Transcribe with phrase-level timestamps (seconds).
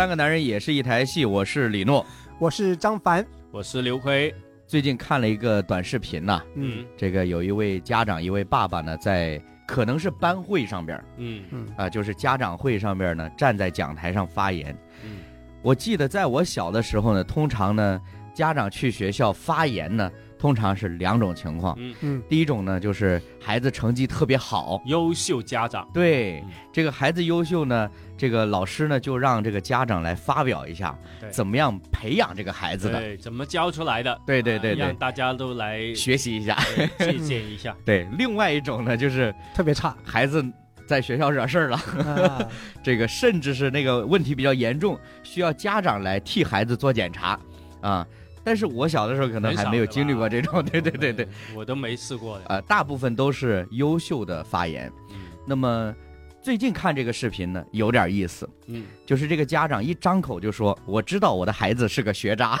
[0.00, 2.06] 三个男人也是一台戏，我是李诺。
[2.38, 4.34] 我是张凡，我是刘辉。
[4.66, 14.74] 最近看了一个短视频呐、嗯这个有一位家长，一位爸爸呢，在可能是班会上边嗯嗯啊、就是家长会上边呢，站在讲台上发言。
[15.04, 15.18] 嗯
[15.60, 18.00] 我记得在我小的时候呢，通常呢，
[18.32, 20.10] 家长去学校发言呢，
[20.40, 21.76] 通常是两种情况。
[21.78, 25.86] 嗯，嗯第一种呢，就是孩子成绩特别好，优秀家长。
[25.92, 30.96] 对嗯这个孩子优秀呢，这个老师呢就让这个家长来发表一下，
[31.30, 34.18] 怎么样培养这个孩子的，对，怎么教出来的？
[34.26, 36.56] 对对对对啊让大家都来学习一下。
[36.98, 37.76] 借鉴一下。
[37.84, 40.44] 对，另外一种呢，就是特别差孩子
[40.86, 42.48] 在学校惹事儿了，啊，
[42.82, 47.38] 这个甚至是那个问题比较严重，需要家长来替孩子做检查
[47.80, 48.06] 啊。
[48.42, 52.44] 但是我小的时候可能还没有经历过这种，对对对对，，我都没试过的。
[52.46, 54.90] 呃，大部分都是优秀的发言。
[55.10, 55.16] 嗯。
[55.46, 55.94] 那么
[56.42, 62.58] 最近看这个视频呢，有点意思，嗯，就是这个家长一张口就说：“我知道我的孩子是个学渣。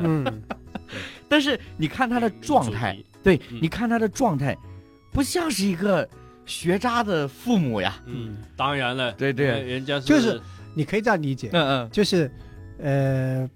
[0.00, 0.42] 嗯，”
[1.28, 4.56] 但是你看他的状态，，对，你看他的状态，
[5.12, 6.06] 不像是一个
[6.44, 7.94] 学渣的父母呀。
[8.06, 9.46] 嗯，当然了，对对。
[9.46, 10.40] 人人家就是
[10.74, 11.90] 你可以这样理解，嗯嗯。
[11.90, 12.30] 就是
[12.78, 13.48] 呃，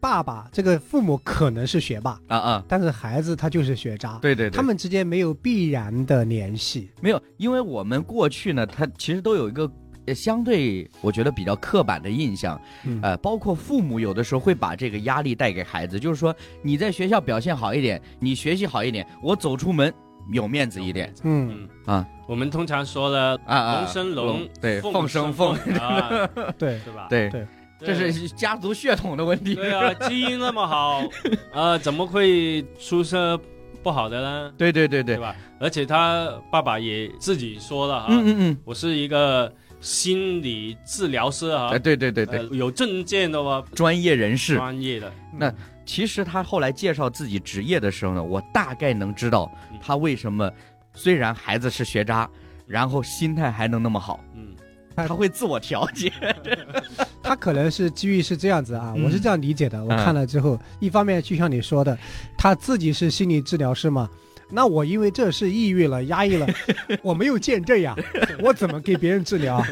[0.00, 6.90] 爸爸这个父母可能是学霸，啊啊，但是孩子他就是学渣，对对对，他们之间没有必然的联系。
[7.00, 9.70] 没有，因为我们过去呢，他其实都有一个。
[10.06, 19.92] 呃相对，我觉得比较刻板的印象，嗯呃，包括父母有的时候会把这个压力带给孩子，就是说你在学校表现好一点，你学习好一点，我走出门
[20.32, 21.12] 有面子一点。
[21.22, 25.54] 嗯，嗯啊，我们通常说了啊啊，龙生龙，对，凤凤生凤
[26.58, 27.06] 对，对吧？
[27.10, 27.46] 对对
[27.84, 29.54] 这是家族血统的问题。
[29.54, 31.02] 对啊，基因那么好，
[31.52, 33.38] 啊， 怎么会出生
[33.82, 34.52] 不好的呢？
[34.56, 35.34] 对对对对，对吧？
[35.58, 43.62] 而且他爸爸也自己说了啊，嗯嗯嗯，我是一个心理治疗师啊哎，，对对对对，呃有证件的吗？
[43.74, 44.56] 专业人士。
[44.56, 45.52] 专业的，那
[45.86, 50.50] 其实他后来介绍自己职业的时候呢，我大概能知道嗯他为什么
[50.94, 52.28] 虽然孩子是学渣，
[52.66, 54.54] 然后心态还能那么好，嗯
[54.94, 56.12] 他他会自我调节。
[57.22, 59.82] 他可能是机遇是这样子啊，嗯我是这样理解的。
[59.84, 61.96] 我看了之后，一方面就像你说的，
[62.36, 64.08] 他自己是心理治疗师嘛，
[64.50, 66.46] 那我因为这是抑郁了、压抑了，
[67.02, 67.94] 我没有见证呀，
[68.42, 69.62] 我怎么给别人治疗？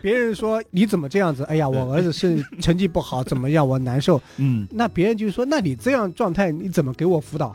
[0.00, 1.42] 别人说你怎么这样子？
[1.44, 3.66] 哎呀，我儿子是成绩不好，怎么样？
[3.66, 4.20] 我难受。
[4.36, 7.50] 嗯，那别人就说，那你这样状态，你怎么给我辅导？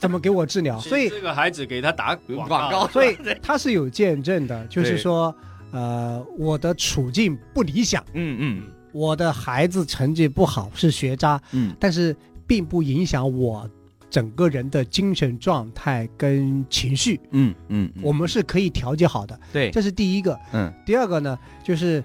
[0.00, 0.80] 怎么给我治疗？
[0.80, 5.32] 所以，这个孩子给他打广广告所以他是有见证的，就是说，
[5.70, 8.04] 呃，我的处境不理想。
[8.14, 8.62] 嗯嗯。
[8.92, 11.74] 我的孩子成绩不好是学渣，嗯。
[11.78, 12.16] 但是
[12.46, 13.68] 并不影响我
[14.08, 20.38] 整个人的精神状态跟情绪，嗯嗯，我们是可以调节好的，对，这是第一个。
[20.52, 20.72] 嗯。
[20.86, 22.02] 第二个呢，就是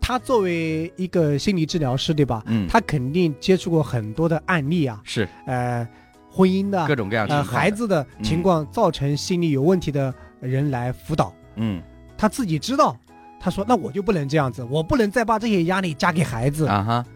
[0.00, 2.42] 他作为一个心理治疗师，对吧？
[2.46, 5.26] 嗯，他肯定接触过很多的案例啊，是。
[5.46, 5.88] 呃，
[6.30, 11.80] 婚姻的各种各样的孩子的情况造成心理有问题的人来辅导，嗯
[12.20, 12.94] 他自己知道。
[13.42, 16.66] 他说：“那我就不能这样子，我不能再把这些压力加给孩子。
[16.66, 17.06] 啊哈，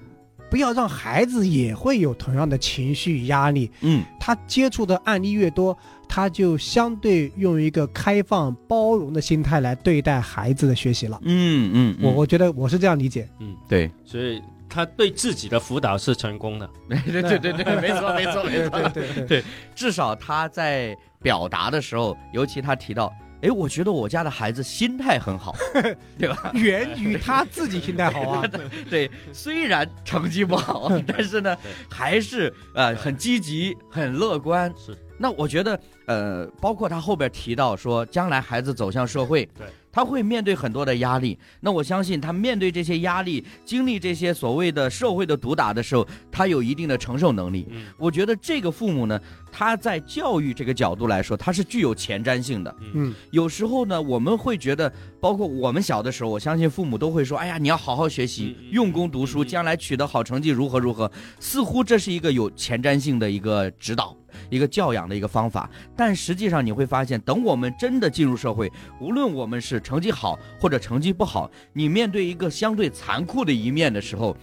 [0.51, 3.71] 不要让孩子也会有同样的情绪压力。
[3.83, 5.77] 嗯他接触的案例越多，
[6.09, 11.21] 他就相对用一个开放包容的心态来对待孩子的学习了。
[11.25, 13.29] 嗯嗯，我我觉得我是这样理解。
[13.41, 16.67] 嗯，对所以他对自己的辅导是成功的。
[16.89, 19.45] 对对对对，没错没错没错， 对对对，
[19.75, 23.13] 至少他在表达的时候，尤其他提到，
[23.45, 25.55] 哎，我觉得我家的孩子心态很好，
[26.19, 26.51] 对吧？
[26.57, 28.45] 源于他自己心态好啊。
[28.89, 31.55] 对，虽然成绩不好， 但是呢，
[31.91, 34.73] 还是呃很积极、很乐观。
[34.79, 41.39] 是，那我觉得，呃，包括他后边提到说，将来孩子走向社会，对，他会面对很多的压力。
[41.61, 47.69] 那我相信他面对这些压力，经历这些所谓的社会的毒打的时候，他有一定的承受能力。
[47.71, 49.21] 嗯我觉得这个父母呢，
[49.53, 52.75] 他在教育这个角度来说，他是具有前瞻性的。
[52.93, 61.09] 嗯有时候呢，我们会觉得，包括我们小的时候，我相信父母都会说：“哎呀，你要好好学习，用功读书，将来取得好成绩，如何如何。”
[61.39, 64.17] 似乎这是一个有前瞻性的一个指导、
[64.55, 65.69] 一个教养的一个方法。
[65.97, 68.71] 但实际上，你会发现，等我们真的进入社会，
[69.01, 74.37] 无论我们是成绩好或者成绩不好，你面对一个相对残酷的一面的时候，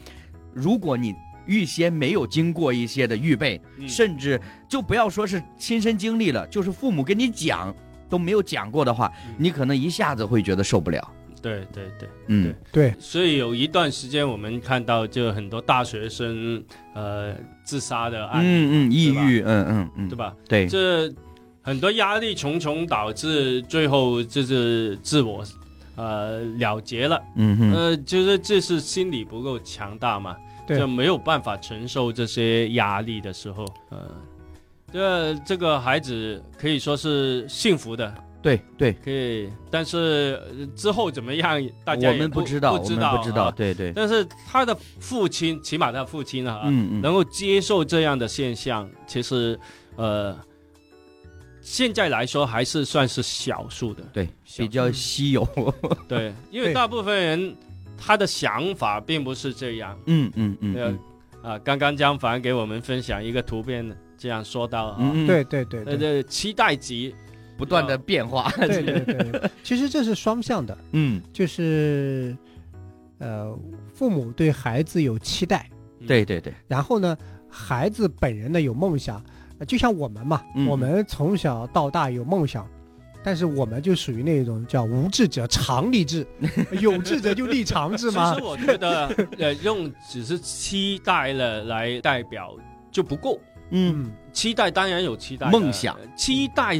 [0.53, 1.15] 如果你
[1.45, 7.73] 预先没有经过一些的预备，嗯甚至就不要说是亲身经历了，就是父母跟你讲
[8.09, 11.13] 都没有讲过的话，嗯你可能一下子会觉得受不了。
[11.41, 12.53] 对对对，嗯。
[12.71, 20.35] 对，所以有一段时间我们看到就很多大学生呃自杀的案例，嗯嗯，抑郁，嗯嗯嗯，对吧？
[20.47, 21.11] 对，这
[21.61, 25.43] 很多压力重重导致最后就是自我
[25.95, 30.35] 呃了结了，嗯哼，呃，就是这是心理不够强大嘛，
[30.65, 30.77] 对。
[30.77, 34.09] 就没有办法承受这些压力的时候，呃，
[34.91, 49.59] 这这个孩子可以说是幸福的，对对，可以，但是呃之后怎么样，大家我也不们不知道，不知道，不知道，啊对对，但是他的父亲，起码他父亲啊，嗯嗯，能够接受这样的现象，其实
[49.95, 50.35] 呃，
[51.61, 54.03] 现在来说还是算是少数的。
[54.11, 54.27] 对，
[54.57, 55.47] 比较稀有，
[56.07, 57.55] 对，因为大部分人
[57.97, 59.97] 他的想法并不是这样。
[60.07, 60.99] 嗯嗯嗯
[61.43, 63.83] 啊，刚刚江凡给我们分享一个图片，
[64.17, 67.13] 这样说到啊，嗯，对对对呃，对这期待值
[67.61, 72.35] 不断的变化，对对对， 其实这是双向的，嗯，就是
[73.19, 73.55] 呃，
[73.93, 75.69] 父母对孩子有期待，
[76.07, 77.15] 对对对，然后呢，
[77.47, 79.23] 孩子本人呢有梦想，
[79.59, 80.65] 呃就像我们嘛，嗯。
[80.65, 82.67] 我们从小到大有梦想，
[83.23, 86.25] 但是我们就属于那种叫无志者常立志，
[86.81, 88.43] 有志者就立长志嘛其实。
[88.43, 92.57] 我觉得，呃，用只是期待了来代表
[92.91, 93.39] 就不够。
[93.69, 94.03] 嗯。
[94.03, 96.79] 嗯，期待当然有期待梦想，期待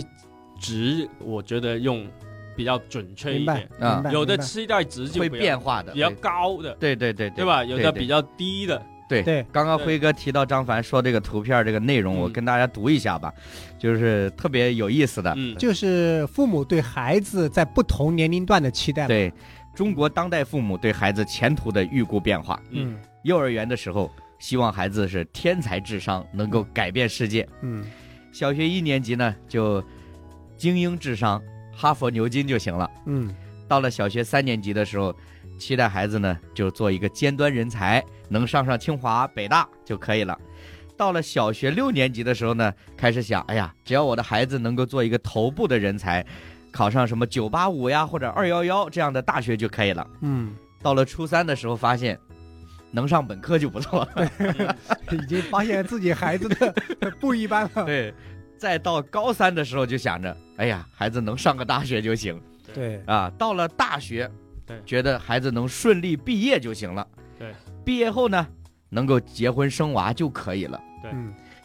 [0.61, 2.07] 值我觉得用
[2.55, 3.89] 比较准确一明白点。
[3.89, 4.03] 啊。
[4.11, 7.63] 有的期待值就会变化的，比较高的，对对对对吧？
[7.65, 9.45] 有的比较较低的，对对。
[9.51, 13.33] 刚刚辉哥提到张凡说这个图片这个内容，嗯我跟大家读一下吧，
[13.79, 19.07] 就是特别有意思的，嗯，就是父母对孩子在不同年龄段的期待。
[19.07, 19.33] 对
[19.73, 22.61] 中国当代父母对孩子前途的预估变化。
[22.71, 22.93] 嗯。
[22.93, 27.85] 嗯幼儿园的时候，希望孩子是天才智商，能够改变世界；嗯。
[28.31, 29.83] 小学一年级呢，就
[30.61, 31.41] 精英智商，
[31.75, 32.87] 哈佛、牛津就行了。
[33.07, 33.33] 嗯
[33.67, 35.11] 到了小学三年级的时候，
[35.57, 40.37] 期待孩子呢就做一个尖端人才，能上上清华、北大就可以了。
[40.95, 46.23] 到了小学六年级的时候呢，开始想，哎呀，只要我的孩子能够做一个头部的人才，
[46.71, 50.05] 考上什么九八五呀或者二幺幺这样的大学就可以了。
[50.21, 50.53] 嗯，
[50.83, 52.19] 到了初三的时候，发现
[52.91, 54.31] 能上本科就不错了。
[55.11, 56.75] 已经发现自己孩子的
[57.19, 57.85] 不一般了。
[57.87, 58.13] 对，
[58.61, 62.39] 再到高三的时候就想着，哎呀，孩子能上个大学就行。
[62.71, 63.27] 对，啊。
[63.35, 64.29] 到了大学，
[64.67, 67.07] 对觉得孩子能顺利毕业就行了。
[67.39, 67.51] 对，
[67.83, 68.47] 毕业后呢，
[68.89, 70.79] 能够结婚生娃就可以了。
[71.01, 71.11] 对。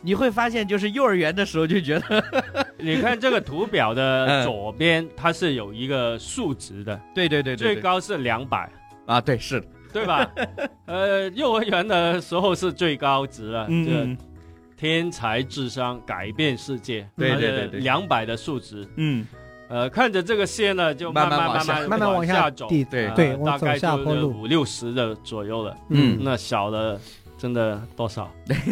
[0.00, 2.24] 你会发现，就是幼儿园的时候就觉得，
[2.80, 3.96] 你看这个图表 嗯。
[3.96, 8.72] 的左边，它是有一个数值的，对对对最高是两百，
[9.04, 10.26] 啊，对是的，对吧？
[10.86, 14.16] 呃，幼儿园的时候是最高值了，这个嗯
[14.76, 19.26] 天才智商改变世界，对对对对两百的数值，嗯，
[19.68, 23.78] 呃，看着这个线呢，就慢慢慢慢慢慢慢往下走，对呃对，大概。
[23.78, 25.76] 就是五六十的左右了。
[25.88, 27.00] 嗯那小的
[27.38, 28.30] 真的多少？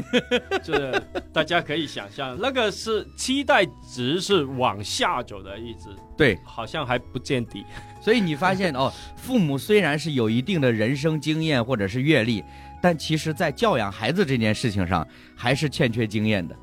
[0.63, 1.03] 就是
[1.33, 7.65] 大家可以想象，那个是期待值是往下走的，一直对，好像还不见底。
[8.01, 12.45] 所以你发现哦，父母虽然是有一定的人生经验或者是阅历，
[12.85, 16.55] 但其实在教养孩子这件事情上还是欠缺经验的。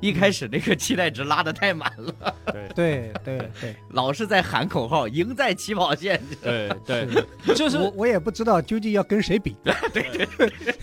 [0.00, 6.18] 一开始那个期待值拉的太满了， 对对对对，老是在喊口号，赢在起跑线。
[6.42, 7.06] 对对，
[7.54, 9.54] 就是我我也不知道究竟要跟谁比。
[9.92, 10.26] 对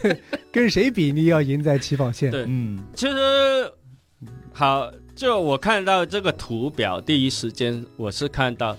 [0.03, 0.21] 对，
[0.53, 2.29] 跟谁比你要赢在起跑线。
[2.29, 3.15] 对嗯其实
[4.53, 8.77] 好，就我看到这个图表，第一时间我是看到，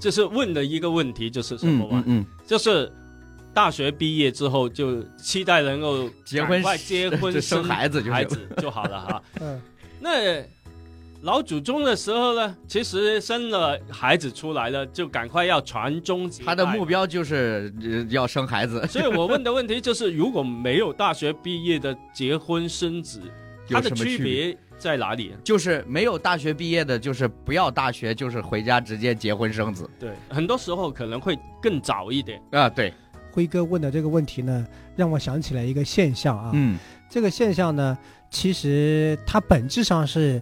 [0.00, 2.02] 就是问的一个问题就是什么嘛？
[2.08, 2.92] 嗯就是
[3.54, 9.22] 大学毕业之后就期待能够结婚快结婚 生孩子孩子就好了哈。
[9.40, 9.60] 嗯
[10.00, 10.42] 那
[11.22, 16.46] 老祖宗的时候呢，其实生了孩子出来了，就赶快要传宗接代。
[16.46, 23.22] 他的目标就是呃要生孩子， 所以我问的问题就是，如果没有大学毕业的结婚生子，
[23.70, 24.10] 它的有什么？
[24.10, 25.32] 区别在哪里？
[25.42, 32.38] 就是没有大学毕业的，就是不要大学，就是回家直接结婚生子对，很多时候可能会更早一点。
[32.50, 32.68] 啊。
[32.68, 32.92] 对，
[33.34, 34.64] 辉哥问的这个问题呢，
[34.94, 36.52] 让我想起来一个现象啊。
[36.54, 36.78] 嗯
[37.10, 37.98] 这个现象呢，
[38.30, 40.40] 其实它本质上是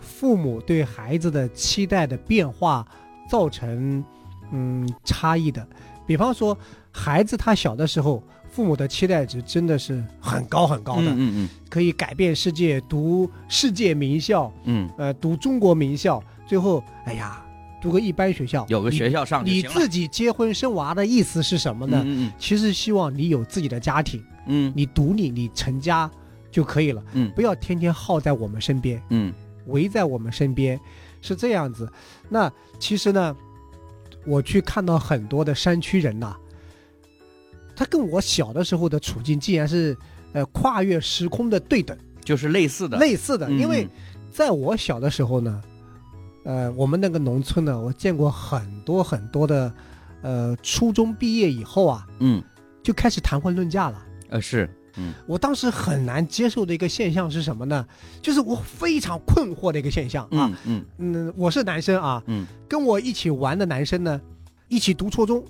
[0.00, 2.86] 父母对孩子的期待的变化
[3.28, 4.04] 造成
[4.52, 5.66] 嗯差异的。
[6.06, 6.56] 比方说，
[6.92, 17.44] 孩子他小的时候，父母的期待值真的是很高很高的，嗯嗯可以改变世界，读世界名校，嗯，呃，读中国名校，最后哎呀，
[17.82, 19.60] 读个一般学校，有个学校上就你。
[19.62, 22.00] 自己结婚生娃的意思是什么呢？
[22.06, 24.22] 嗯嗯其实希望你有自己的家庭。
[24.46, 26.10] 嗯你独立，你成家
[26.50, 29.32] 就可以了，嗯不要天天耗在我们身边，嗯
[29.66, 30.78] 围在我们身边，
[31.20, 31.90] 是这样子。
[32.28, 33.36] 那其实呢，
[34.24, 36.36] 我去看到很多的山区人呐、
[37.76, 39.96] 他跟我小的时候的处境竟然是
[40.32, 42.98] 呃跨越时空的对等，嗯，就是类似的。
[42.98, 43.48] 类似的。
[43.48, 43.88] 嗯因为
[44.30, 45.62] 在我小的时候呢，
[46.44, 49.72] 呃，我们那个农村呢，我见过很多很多的
[50.22, 52.42] 呃初中毕业以后啊，嗯，
[52.82, 54.02] 就开始谈婚论嫁了。
[54.28, 57.86] 呃是，嗯我当时很难接受的一个现象是什么呢？
[58.20, 60.30] 就是我非常困惑的一个现象啊。
[60.32, 64.20] 嗯嗯嗯，我是男生啊，嗯，跟我一起玩的男生呢，
[64.68, 65.44] 一起读初中，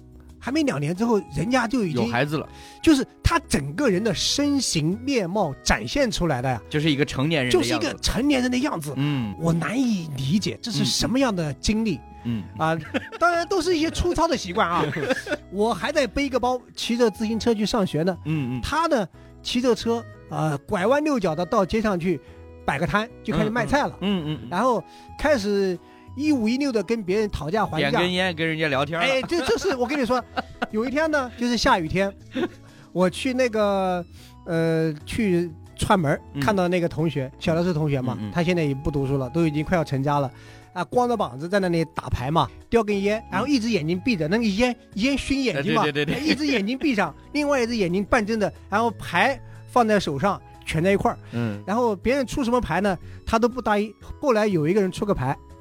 [0.45, 2.49] 还没两年之后，人家就已经有孩子了，
[2.83, 8.93] 就是他整个人的身形面貌展现出来的呀，就是一个成年人就是一个成年人的样子。
[8.97, 12.77] 嗯我难以理解这是什么样的经历嗯啊！
[13.21, 14.85] 当然都是一些粗糙的习惯啊。
[15.53, 18.19] 我还在背个包，骑着自行车去上学呢。
[18.25, 19.07] 嗯嗯，他呢，
[19.43, 22.21] 骑着车啊、拐弯六角的到街上去
[22.65, 23.97] 摆个摊，就开始卖菜了。
[24.01, 24.83] 嗯嗯，然后
[25.19, 25.79] 开始
[26.17, 27.91] 一五一六的跟别人讨价还价。
[27.91, 30.23] 点根烟跟人家聊天了，哎，这这是我跟你说，
[30.71, 32.13] 有一天呢，就是下雨天，
[32.93, 34.05] 我去那个
[34.47, 40.31] 呃去串门看到那个同学，小的是同学嘛，他现在也不读书了，都已经快要成家了。
[40.73, 49.39] 啊，光着膀子在那里打牌嘛，叼根烟，然后一只眼睛闭着，那个烟烟熏眼睛嘛，哎对对对对一只眼睛闭上， 另外一只眼睛半睁着，然后牌
[49.71, 53.93] 放在手上蜷在一块儿，嗯然后别人出什么牌呢，他都不答应。
[54.19, 55.52] 后来有一个人出个牌，嗯，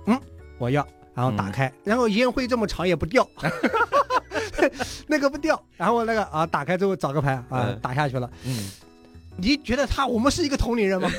[0.61, 3.27] 我要，然后打开，然后烟灰这么长也不掉，
[5.07, 7.79] 那个不掉，然后那个啊打开之后找个牌啊嗯。
[7.81, 8.29] 打下去了。
[8.45, 8.69] 嗯。
[9.37, 11.09] 你觉得他我们是一个同龄人吗？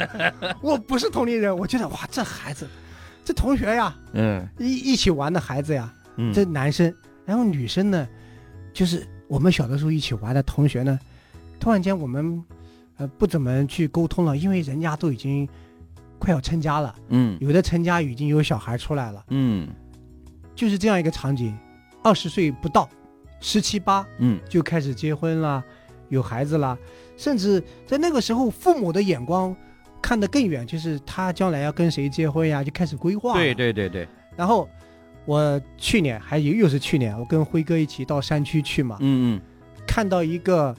[0.60, 2.68] 我不是同龄人，我觉得哇这孩子，
[3.24, 4.46] 这同学呀，嗯。
[4.58, 6.94] 一一起玩的孩子呀，嗯，这男生，
[7.24, 8.06] 然后女生呢，
[8.74, 11.00] 就是我们小的时候一起玩的同学呢，
[11.58, 12.44] 突然间我们
[12.98, 15.48] 呃不怎么去沟通了，因为人家都已经
[16.22, 17.36] 快要成家了，嗯。
[17.40, 19.68] 有的成家已经有小孩出来了，嗯。
[20.54, 21.52] 就是这样一个场景，
[22.04, 22.88] 二十岁不到，
[23.40, 24.38] 十七八嗯。
[24.48, 25.60] 就开始结婚了，
[26.10, 26.78] 有孩子了，
[27.16, 29.54] 甚至在那个时候父母的眼光
[30.00, 33.34] 看得更远，就是他将来要跟谁结婚呀，就开始规划。
[33.34, 33.52] 对。
[33.52, 34.68] 对对对，然后
[35.24, 39.40] 我去年还有又是去年，我跟辉哥一起到山区去嘛，嗯嗯。
[39.84, 40.72] 看到一个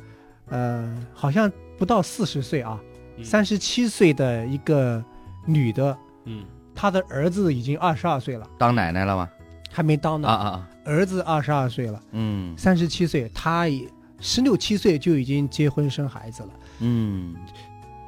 [0.48, 2.80] 呃，好像不到四十岁啊，
[3.18, 3.26] 嗯。
[3.26, 5.04] 三十七岁的一个
[5.46, 6.46] 女的，嗯。
[6.76, 9.30] 她的儿子已经二十二岁了，当奶奶了吗？
[9.72, 12.58] 还没当呢，啊啊啊，儿子二十二岁了，嗯。
[12.58, 13.88] 三十七岁，她也
[14.20, 16.50] 十六七岁就已经结婚生孩子了。
[16.80, 17.36] 嗯。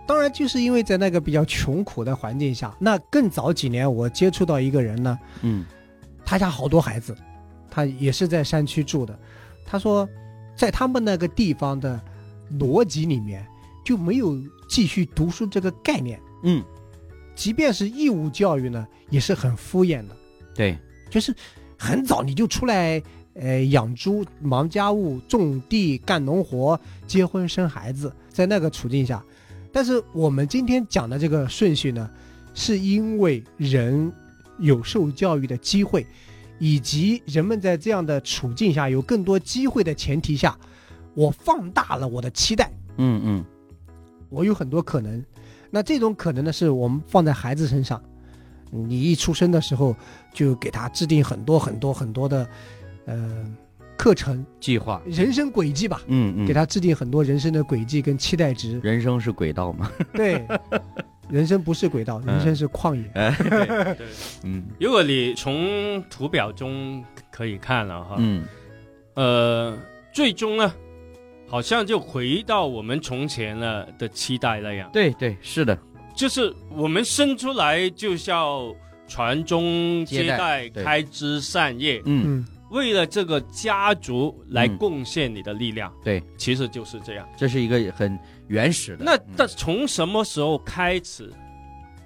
[0.08, 5.66] 当然，就是因为在那个比较穷苦的环境下，那更早几年我接触到一个人呢，嗯。
[6.26, 7.16] 他家好多孩子，
[7.70, 9.18] 他也是在山区住的。
[9.64, 10.10] 他说，
[10.56, 12.00] 在他们那个地方的
[12.60, 13.46] 逻辑里面
[13.84, 14.36] 就没有
[14.68, 16.64] 继续读书这个概念，嗯，
[17.36, 20.16] 即便是义务教育呢，也是很敷衍的，
[20.56, 20.78] 对，
[21.10, 21.36] 就是
[21.78, 23.02] 很早你就出来，
[23.34, 29.24] 呃，养猪、忙家务、种地、干农活、结婚生孩子，在那个处境下。
[29.72, 32.10] 但是我们今天讲的这个顺序呢，
[32.54, 34.10] 是因为人
[34.58, 36.08] 有受教育的机会，
[36.58, 40.58] 以及人们在这样的处境下有更多机会的前提下，
[41.14, 43.46] 我放大了我的期待，嗯嗯
[44.30, 45.22] 我有很多可能。
[45.76, 48.02] 那这种可能呢，是我们放在孩子身上，
[48.72, 49.94] 你一出生的时候
[50.34, 52.48] 就给他制定很多很多很多的，
[53.06, 53.46] 呃，
[53.98, 58.80] 课程、计划，人生轨迹吧，嗯嗯，给他制定很多人生的轨迹跟期待值。
[58.80, 59.92] 人生是轨道吗？
[60.16, 60.48] 对，
[61.28, 63.04] 人生不是轨道，人生是旷野。
[63.14, 63.36] 哎，
[63.98, 64.08] 对。
[64.44, 68.46] 嗯如果你从图表中可以看了哈，嗯
[69.16, 69.78] 呃，
[70.14, 70.74] 最终呢，
[71.48, 75.78] 好像就回到我们从前了的期待那样，对对是的，
[76.16, 78.76] 就是我们生出来就是要
[79.08, 82.40] 传宗接接代、开枝散叶，嗯。
[82.40, 84.78] 嗯，为了这个家族来嗯。
[84.78, 87.30] 贡献你的力量，对，其实就是这样。
[87.38, 89.06] 这是一个很原始的。
[89.06, 89.26] 那嗯。
[89.38, 91.32] 但从什么时候开始，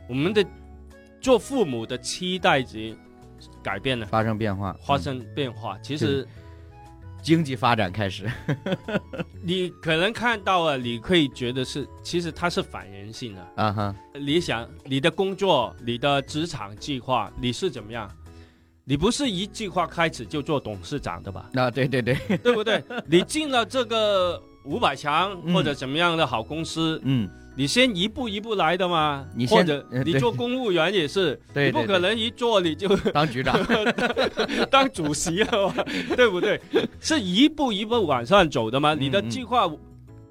[0.09, 0.45] 我们的
[1.21, 2.93] 做父母的期待值
[3.63, 4.79] 改变了，发生变化，嗯。
[4.85, 5.77] 发生变化？
[5.81, 6.27] 其实
[7.21, 8.29] 经济发展开始，
[9.43, 13.47] 你可能看到了，你可以觉得是，其实它是反人性的。
[13.55, 18.09] 啊哈，你想你的工作、你的职场计划，你是怎么样？
[18.83, 21.49] 你不是一计划开始就做董事长的吧？
[21.53, 22.83] 啊对对对，对不对？
[23.05, 29.25] 你进了这个五百强嗯或者怎么样的好公司，嗯你先一步一步来的嘛。
[29.35, 33.59] 你或者你做公务员也是， 你不可能一做你就当局长，
[34.71, 35.83] 当主席了嘛，
[36.15, 36.57] 对不对？
[37.01, 38.93] 是一步一步往上走的嘛。
[38.93, 39.69] 嗯你的计划，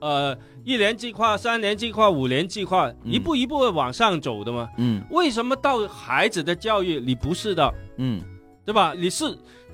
[0.01, 4.67] 呃，一年计划、三年计划、五年计划，嗯一步一步往上走的嘛。
[4.79, 8.23] 嗯为什么到孩子的教育你不是的，嗯
[8.65, 8.95] 对吧？
[8.97, 9.25] 你是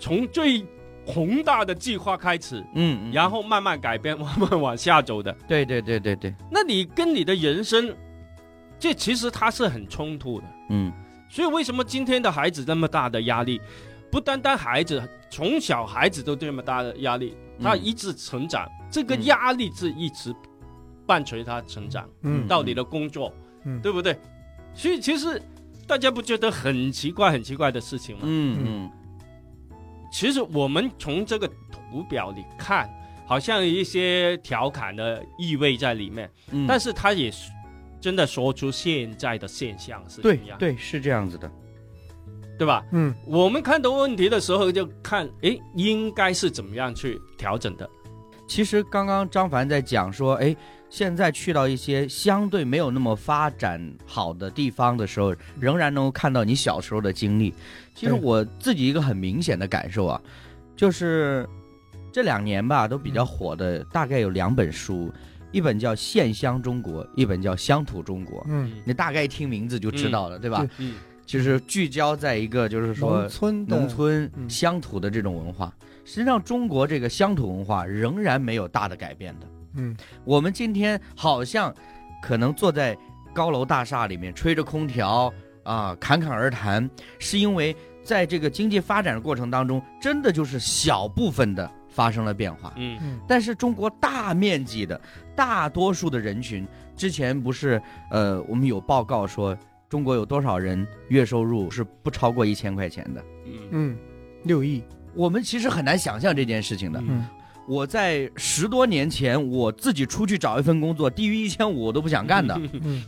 [0.01, 0.65] 从最
[1.07, 5.33] 宏大的计划开始，嗯，嗯然后慢慢改变， 慢慢往下走的。
[5.47, 7.95] 对对对对对，那你跟你的人生，
[8.79, 10.47] 这其实它是很冲突的。
[10.71, 10.93] 嗯
[11.29, 13.61] 所以为什么今天的孩子那么大的压力？
[14.11, 20.33] 不单单孩子，从小孩子都这么大的压力，他嗯一直成长，这个嗯压力是一直
[21.07, 22.09] 伴随他成长。
[22.23, 23.35] 嗯到你的工作，
[23.65, 24.17] 嗯对不对？
[24.73, 25.43] 所以其实
[25.89, 28.23] 大家不觉得很奇怪、很奇怪的事情吗？
[28.25, 28.91] 嗯嗯
[30.15, 32.89] 其实我们从这个图表里看，
[33.27, 37.51] 好像有一些调侃的意味在里面，嗯，但是他也是
[38.01, 41.51] 真的说出现在的现象是对怎么样，对是这样子的，
[42.57, 42.85] 对吧？
[42.93, 47.91] 嗯我们看到问题的时候就看，诶，应该是怎么样去调整的？
[48.47, 50.55] 其实刚刚张凡在讲说，哎，
[50.95, 57.53] 现在去到一些相对没有那么发展好的地方的时候，仍然能够看到你小时候的经历。
[57.97, 60.23] 其实我自己一个很明显的感受啊，
[60.77, 61.49] 就是
[62.13, 65.13] 这两年吧，都比较火的，大概有两本书，
[65.51, 68.41] 一本叫《县乡中国》，一本叫《乡土中国》。
[68.47, 70.65] 嗯，你大概一听名字就知道了，对吧？
[70.79, 70.95] 嗯
[71.27, 75.75] 就是聚焦在一个就是说农村的农村嗯乡土的这种文化。
[76.05, 79.47] 实际上，中国这个乡土文化仍然没有大的改变的。
[79.77, 79.97] 嗯。
[80.25, 81.75] 我们今天好像
[82.23, 82.97] 可能坐在
[83.33, 86.89] 高楼大厦里面吹着空调啊，侃侃而谈，
[87.19, 92.73] 是因为在这个经济发展的过程当中，真的就是小部分的发生了变化。
[92.77, 92.99] 嗯。
[93.03, 93.21] 嗯。
[93.27, 95.01] 但是中国大面积的
[95.35, 96.67] 大多数的人群，
[96.97, 99.57] 之前不是呃，我们有报告说
[99.89, 103.25] 中国有多少人月收入是不超过一千块钱的？
[103.47, 103.59] 嗯。
[103.71, 103.99] 嗯，
[104.45, 104.83] 六亿，
[105.15, 107.01] 我们其实很难想象这件事情的。
[107.07, 107.27] 嗯
[107.67, 113.03] 我在十多年前，我自己出去找一份工作，低于一千五我都不想干的， 嗯。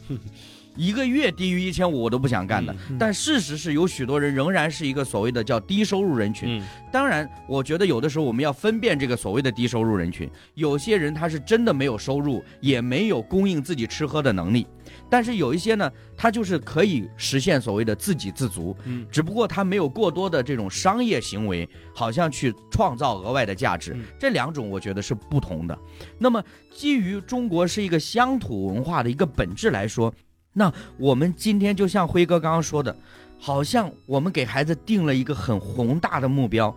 [0.78, 2.70] 一个月低于一千五我都不想干的。
[2.90, 6.58] 嗯但事实是，有许多人仍然是一个所谓的叫低收入人群。
[6.58, 6.66] 嗯。
[6.92, 14.66] 当然，我觉得有的时候我们要分辨这个所谓的低收入人群，有些人他是真的没有收入，也没有供应自己吃喝的能力，
[15.08, 24.04] 但是有一些呢，它就是可以实现所谓的自给自足，嗯只不过它没有过多的这种商业行为，好像去创造额外的价值嗯。
[24.18, 25.78] 这两种我觉得是不同的。
[26.18, 26.42] 那么，
[26.74, 30.12] 基于中国是一个乡土文化的一个本质来说，
[30.52, 32.96] 那我们今天就像辉哥刚刚说的，
[33.38, 36.74] 好像我们给孩子定了一个很宏大的目标，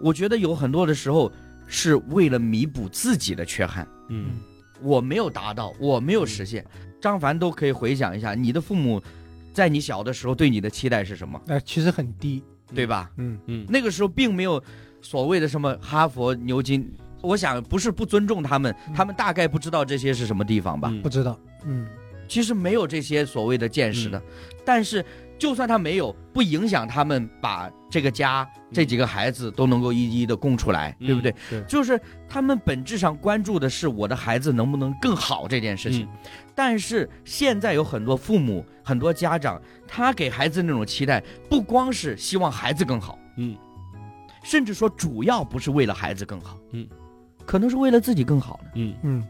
[0.00, 1.32] 我觉得有很多的时候
[1.66, 3.86] 是为了弥补自己的缺憾。
[4.10, 4.40] 嗯
[4.82, 6.66] 我没有达到，我没有实现。
[7.04, 8.98] 张凡都可以回想一下，你的父母
[9.52, 12.42] 在你小的时候对你的期待是什么，呃，其实很低，
[12.74, 13.10] 对吧？
[13.18, 13.38] 嗯。
[13.44, 13.66] 嗯。
[13.68, 14.62] 那个时候并没有
[15.02, 16.90] 所谓的什么哈佛、牛津。
[17.20, 18.94] 我想不是不尊重他们，嗯。
[18.94, 20.88] 他们大概不知道这些是什么地方吧。
[20.90, 21.02] 嗯。
[21.02, 21.86] 不知道，嗯
[22.34, 24.20] 其实没有这些所谓的见识的，
[24.64, 25.04] 但是
[25.38, 31.32] 就算他没有，不影响他们把这个家、这几个孩子都能够一一的供出来，对不对？？
[31.48, 36.08] 对，就是他们本质上关注的是我的孩子能不能更好这件事情。
[36.56, 43.56] 但是现在有很多父母、很多家长，他给孩子那种期待，不光是希望孩子更好，嗯
[44.42, 46.84] 甚至说主要不是为了孩子更好，嗯，
[47.46, 48.70] 可能是为了自己更好呢。
[48.74, 49.24] 嗯，嗯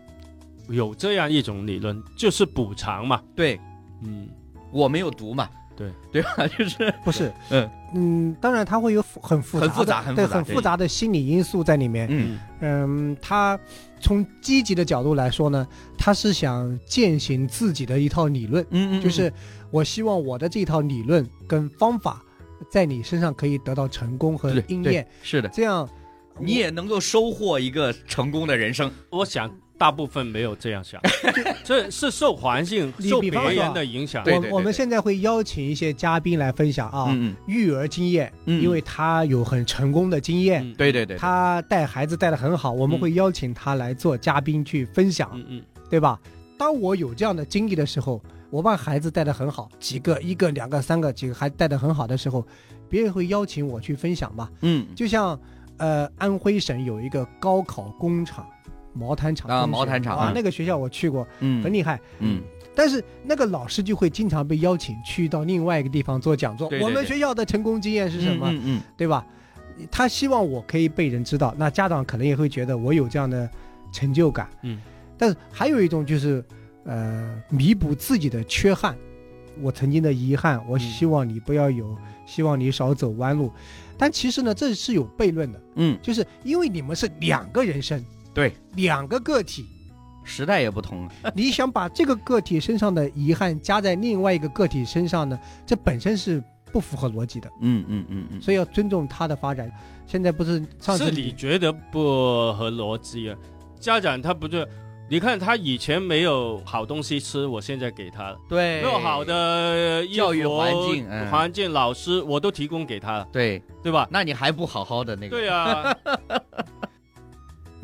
[0.69, 3.23] 有这样一种理论，就是补偿嘛。
[3.35, 3.61] 对。
[4.03, 4.29] 嗯。
[4.73, 5.91] 我没有读嘛，对。
[6.11, 6.47] 对吧？
[6.59, 6.95] 就是。
[7.05, 7.71] 不是，嗯。
[7.95, 12.09] 嗯，当然它会有很复杂的很复杂很对复杂对很复杂的心理因素在里面。
[12.11, 12.39] 嗯。
[12.61, 13.59] 嗯，他
[14.01, 19.33] 从积极的角度来说呢，他是想践行自己的一套理论，嗯嗯，就是
[19.71, 22.21] 我希望我的这套理论跟方法
[22.69, 25.89] 在你身上可以得到成功和应验，是的，这样
[26.41, 28.91] 你也能够收获一个成功的人生。
[29.11, 29.49] 我想
[29.85, 30.99] 大部分没有这样想，
[31.63, 34.25] 这是受环境、受别人的影响。
[34.25, 38.63] 对对我我们现在会邀请一些嘉宾来分享啊，嗯嗯，育儿经验，嗯。
[38.63, 40.73] 因为他有很成功的经验，嗯。
[40.79, 46.19] 对对对，他带孩子带的很好，我们嗯会邀请他来做嘉宾去分享，嗯嗯对吧？
[46.57, 52.43] 当我有这样的经历的时候，我把孩子带的很好，几个、一个、两个、三个，几个孩子带的很好的时候，
[52.89, 54.51] 别人会邀请我去分享吧。
[54.63, 54.87] 嗯。
[54.97, 55.39] 就像，
[55.77, 58.47] 呃，安徽省有一个高考工厂，
[58.95, 62.01] 毛毯厂啊毛毯厂啊嗯，那个学校我去过，嗯很厉害。
[62.21, 62.41] 嗯
[62.77, 66.69] 但是那个老师就会经常被邀请去到另外一个地方做讲座。
[66.69, 68.51] 对对对我们学校的成功经验是什么？
[68.51, 69.25] 嗯嗯对吧？
[69.91, 73.49] 他希望我可以被人知道，那家长可能也会觉得我有这样的
[73.93, 74.49] 成就感。
[74.63, 74.81] 嗯，
[75.17, 76.45] 但是还有一种就是，
[76.85, 78.97] 呃，弥补自己的缺憾，
[79.61, 83.53] 我曾经的遗憾，我嗯希望你不要有，希望你少走弯路。
[83.97, 88.05] 但其实呢，这是有悖论的，嗯，就是因为你们是两个人生，
[88.35, 89.65] 对，两个个体，
[90.25, 91.33] 时代也不同了。
[91.35, 96.43] 你想把这个个体身上的遗憾加在另外一个个体身上呢，这本身是
[96.73, 97.49] 不符合逻辑的。
[97.61, 99.71] 嗯嗯嗯嗯，所以要尊重他的发展。
[100.07, 103.39] 现在不是上次是你觉得不合逻辑啊？
[103.79, 104.67] 家长他不就
[105.09, 114.09] 你看他以前没有好东西吃，我现在给他了；对，没有好的教育环境嗯环境、老师，我都提供给他了，对，对吧？
[114.11, 115.37] 那你还不好好的那个？
[115.37, 115.95] 对啊，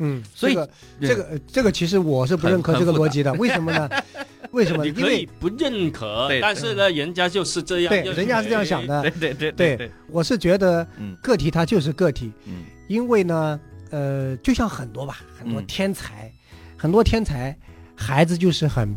[0.03, 3.87] 嗯，所以这个这个呃这个其实我是不认可这个逻辑的，为什么呢？
[4.51, 4.83] 为什么？
[4.83, 9.01] 你因为可以不认可对，但是呢，人家就是这样，对人家是这样想的。
[9.11, 11.15] 对，对对对我是觉得嗯。
[11.21, 12.63] 个体他就是个体，嗯。
[12.87, 13.59] 因为呢，
[13.91, 15.65] 呃，就像很多吧，很多嗯。
[15.67, 16.29] 天才，
[16.75, 17.55] 很多天才
[17.95, 18.93] 孩子就是很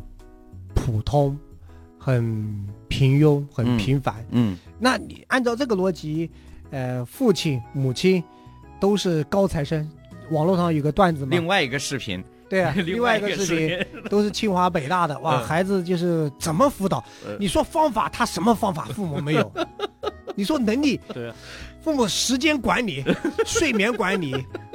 [0.75, 1.39] 普通、
[1.99, 4.27] 很平庸、很嗯平凡。
[4.31, 4.57] 嗯。
[4.81, 6.29] 那你按照这个逻辑，
[6.71, 8.21] 呃，父亲、母亲
[8.81, 9.89] 都是高材生。
[10.31, 13.79] 网络上有个段子嘛，另外一个视频，对啊， 另外一个视频
[14.11, 15.47] 都是清华北大的，哇，嗯。
[15.47, 17.05] 孩子就是怎么辅导？
[17.27, 17.37] 嗯？
[17.39, 18.85] 你说方法，他什么方法？
[18.95, 19.53] 父母没有。
[20.37, 21.37] 你说能力，对啊，
[21.81, 23.05] 父母时间管理、
[23.47, 24.35] 睡眠管理、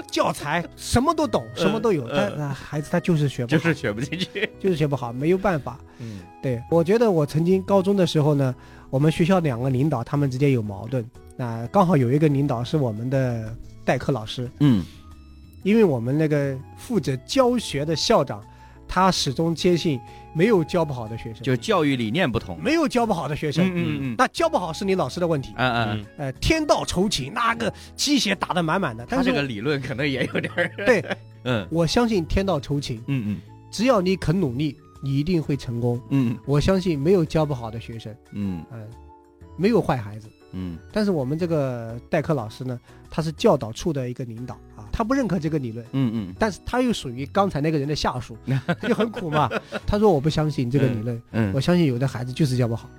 [0.09, 2.12] 教材什么都懂，什么都有，嗯。
[2.15, 4.49] 但啊孩子他就是学不好，就是学不进去。
[4.57, 5.77] 就是学不好，没有办法。
[5.97, 6.21] 嗯。
[6.41, 8.55] 对我觉得我曾经高中的时候呢，
[8.89, 14.85] 我们学校两个领导他们之间有矛盾，那刚好有一个领导是我们的代课老师，嗯
[15.63, 18.43] 因为我们那个负责教学的校长，
[18.88, 20.00] 他始终坚信
[20.34, 22.62] 没有教不好的学生，就教育理念不同。
[22.62, 23.65] 没有教不好的学生。
[23.67, 29.06] 嗯嗯嗯那教不好是你老师的问题，嗯嗯，嗯，呃，天道酬勤，那个鸡血打得满满的。
[29.10, 30.72] 但是他这个理论可能也有点儿。
[30.86, 31.04] 对，
[31.43, 33.41] 嗯我相信天道酬勤，嗯嗯
[33.72, 36.02] 只要你肯努力，你一定会成功。
[36.10, 38.88] 嗯我相信没有教不好的学生，嗯嗯、
[39.58, 40.28] 没有坏孩子。
[40.52, 44.68] 嗯但是我们这个代课老师呢，他是教导处的一个领导啊，
[44.99, 48.35] 他不认可这个理论，嗯嗯但是他又属于刚才那个人的下属，
[48.67, 49.49] 他就很苦嘛。
[49.88, 52.89] 他说我不相信这个理论，嗯我相信有的孩子就是教不好。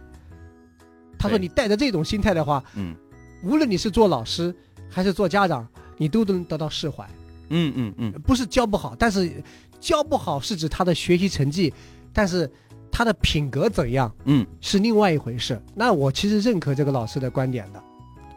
[1.19, 2.97] 他说你带着这种心态的话，嗯
[3.43, 4.55] 无论你是做老师
[4.89, 7.07] 还是做家长，你都能得到释怀。
[7.51, 9.31] 嗯嗯嗯不是教不好，但是
[9.79, 11.71] 教不好是指他的学习成绩，
[12.15, 12.51] 但是
[12.91, 15.61] 他的品格怎样嗯是另外一回事。
[15.75, 17.83] 那我其实认可这个老师的观点的，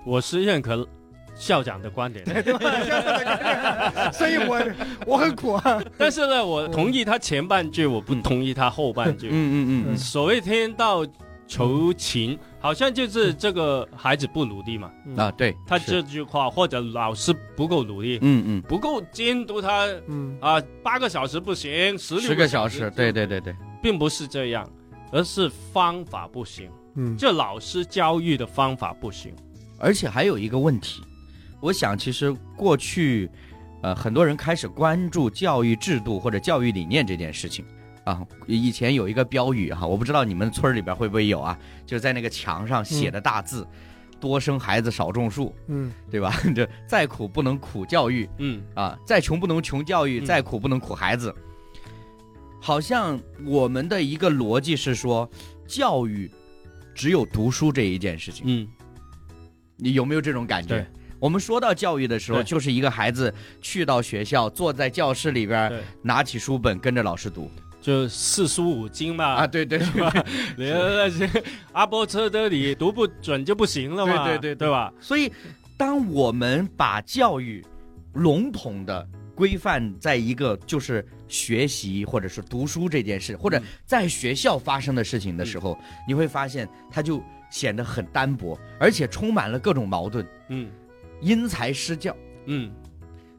[0.06, 0.86] 我是认可
[1.36, 2.26] 校长的观点？
[4.14, 4.62] 所以我
[5.06, 5.82] 我很苦啊。
[5.98, 9.28] 但是呢，我同意他前半句，我不同意他后半句。
[9.28, 11.06] 嗯嗯嗯所谓天道
[11.48, 15.16] 酬勤，好像就是这个孩子不努力嘛，嗯。
[15.18, 18.62] 啊对，他这句话或者老师不够努力，嗯嗯。
[18.62, 20.38] 不够监督他嗯。
[20.40, 24.68] 啊，八个小时不行，十六十个小时，对，对对对，并不是这样，
[25.12, 27.16] 而是方法不行，嗯。
[27.18, 29.34] 这老师教育的方法不行。
[29.80, 31.02] 而且还有一个问题，
[31.64, 33.30] 我想其实过去，
[33.82, 37.64] 呃，很多人开始关注教育制度或者教育理念这件事情。
[38.04, 43.66] 啊，以前有一个标语哈，我不知道你们村儿里边会不会有啊，就是在那个墙上写的大字，
[44.20, 46.36] 多生孩子少种树，嗯对吧？
[46.54, 51.34] 这再苦不能苦教育嗯啊，再穷不能穷教育，嗯再苦不能苦孩子。
[52.60, 55.30] 好像我们的一个逻辑是说，
[55.66, 56.30] 教育
[56.94, 58.44] 只有读书这一件事情。
[58.48, 58.68] 嗯，
[59.78, 60.86] 你有没有这种感觉对？
[61.24, 67.50] 我们说到教育的时候，就是一个孩子去到学校，坐在教室里边，拿起书本跟着老师读。
[67.82, 69.86] 就四书五经嘛，啊，对对对，
[70.58, 74.70] 你那些阿波车的你读不准就不行了嘛，对对对对。
[74.70, 74.94] 吧？
[75.00, 75.32] 所以，
[75.78, 77.64] 当我们把教育
[78.16, 83.64] 笼统的规范在一个就是学习或者是读书这件事，或者嗯。
[83.86, 90.70] 在学校发生的事情的时候，你会发现它就显得很单薄，而且充满了各种矛盾，嗯
[91.24, 92.16] 因材施教。
[92.46, 92.72] 嗯，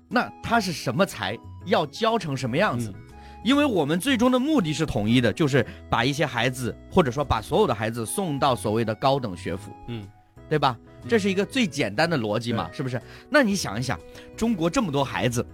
[0.09, 1.39] 那他是什么才？
[1.67, 2.91] 要教成什么样子？
[2.91, 3.01] 嗯
[3.45, 10.03] 因为我们最终的目的是统一的，就是把一些孩子，或者说把所有的孩子送到所谓的高等学府，嗯，
[10.49, 10.75] 对吧？
[11.03, 12.99] 嗯这是一个最简单的逻辑嘛，是不是？
[13.29, 14.01] 那你想一想，
[14.35, 15.47] 中国这么多孩子，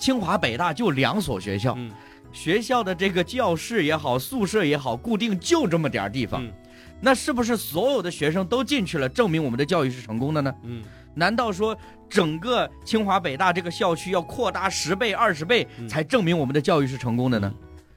[0.00, 1.92] 清华北大就两所学校，嗯
[2.32, 6.52] 学校的这个教室也好，宿舍也好，固定就这么点儿地方，嗯
[7.00, 10.52] 那是不是所有的学生都进去了，证明我们的教育是成功的呢？
[10.64, 10.82] 嗯
[11.18, 11.76] 难道说
[12.08, 15.88] 整个清华北大这个校区要扩大十倍、二十倍，嗯。
[15.88, 17.52] 才证明我们的教育是成功的呢？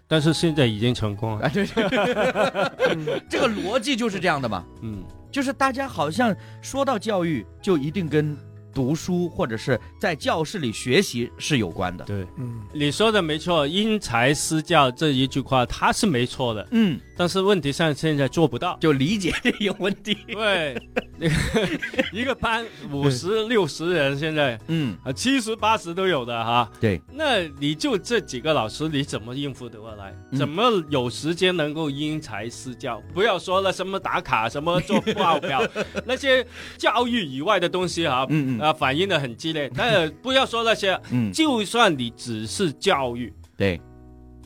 [0.08, 1.66] 但是现在已经成功了，啊，对。
[1.66, 5.04] 对， 这个逻辑就是这样的嘛，嗯。
[5.32, 8.36] 就是大家好像说到教育，就一定跟
[8.74, 12.04] 读书或者是在教室里学习是有关的。
[12.04, 12.62] 对，嗯。
[12.74, 18.76] 你说的没错，因材施教这一句话它是没错的，嗯，但是问题上现在做不到。
[18.80, 20.18] 就理解这个问题。
[20.26, 20.76] 对，
[21.20, 21.78] 那个
[22.12, 26.68] 一个班五十六十人，现在嗯，啊七十八十都有的哈。
[26.80, 30.12] 对，那你就这几个老师，你怎么应付得过来？
[30.32, 33.00] 嗯怎么有时间能够因材施教？
[33.14, 35.64] 不要说了什么打卡、什么做报表，
[36.08, 36.44] 那些
[36.76, 39.72] 教育以外的东西哈，嗯嗯啊，反应的很激烈。
[39.76, 43.80] 但不要说那些，嗯，就算你只是教育，对，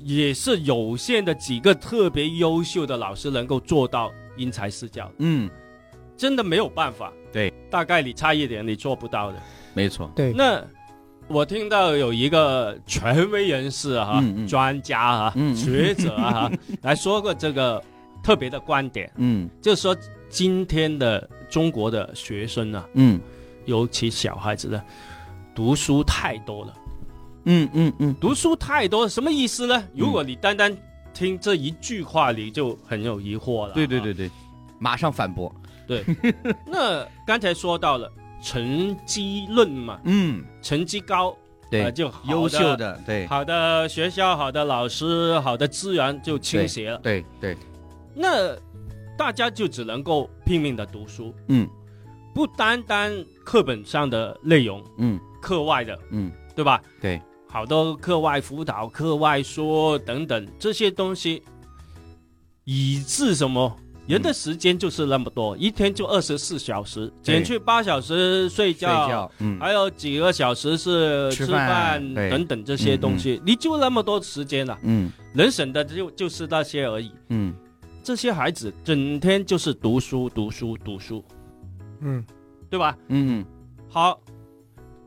[0.06, 5.50] 也是有限的几个特别优秀的老师能够做到因材施教，嗯，
[6.16, 7.12] 真的没有办法。
[7.34, 9.38] 对，大概你差一点，你做不到的。
[9.74, 10.64] 没错，对，那
[11.28, 14.48] 我听到有一个权威人士哈、嗯嗯。
[14.48, 16.52] 专家啊、嗯学者啊
[16.84, 17.84] 来说过这个
[18.22, 19.50] 特别的观点，嗯。
[19.60, 19.98] 就是说
[20.30, 23.20] 今天的中国的学生啊，嗯。
[23.66, 24.80] 尤其小孩子的
[25.56, 26.74] 读书太多了，
[27.46, 29.84] 嗯嗯嗯，读书太多什么意思呢？
[29.96, 30.76] 如果你单单
[31.14, 33.72] 听这一句话，你就很有疑惑了。
[33.72, 34.30] 啊对对对对，
[34.80, 35.54] 马上反驳，
[35.88, 36.04] 对。
[36.66, 41.30] 那刚才说到了成绩论嘛，嗯，成绩高，
[41.72, 43.26] 呃对，就好优秀的，对。
[43.28, 46.98] 好的学校、好的老师、好的资源就倾斜了。
[47.00, 47.56] 对对，
[48.14, 48.56] 那
[49.18, 51.68] 大家就只能够拼命的读书，嗯。
[52.34, 53.14] 不单单
[53.46, 55.18] 课本上的内容，嗯。
[55.42, 56.82] 课外的，嗯，对吧？
[57.00, 57.22] 对，
[57.56, 61.42] 好多课外辅导、课外说等等这些东西，
[62.66, 63.74] 以致什么？
[64.08, 69.58] 人的时间就是那么多，一天就二十四小时，减去八小时睡睡觉，嗯。
[69.58, 75.10] 还有几个小时是吃吃饭等等这些东西，你就那么多时间了，嗯。
[75.32, 77.10] 能省的就就是那些而已。
[77.30, 77.56] 嗯。
[78.04, 81.24] 这些孩子整天就是读书、读书、读书，
[82.02, 82.22] 嗯。
[82.70, 82.98] 对吧？
[83.08, 83.46] 嗯。
[83.88, 84.20] 好，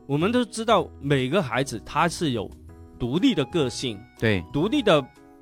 [0.09, 2.49] 我们都知道每个孩子他是有
[2.97, 4.99] 独立的个性、对，独立的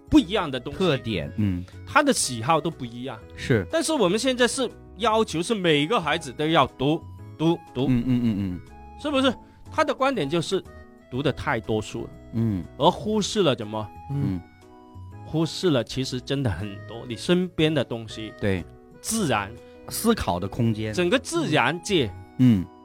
[0.10, 1.64] 不一样的东西，特点，嗯。
[1.86, 3.18] 他的喜好都不一样。
[3.38, 7.02] 是，但是我们现在是要求是每个孩子都要读
[7.38, 8.62] 读读，嗯嗯嗯嗯。
[9.02, 9.34] 是不是？
[9.72, 10.62] 他的观点就是
[11.10, 12.62] 读的太多书了，嗯。
[12.78, 13.90] 而忽视了怎么？
[14.12, 14.34] 嗯。
[14.34, 14.42] 嗯，
[15.26, 18.66] 忽视了其实真的很多你身边的东西，对，
[19.00, 19.50] 自然，
[19.88, 22.08] 思考的空间，整个自然界。
[22.08, 22.27] 嗯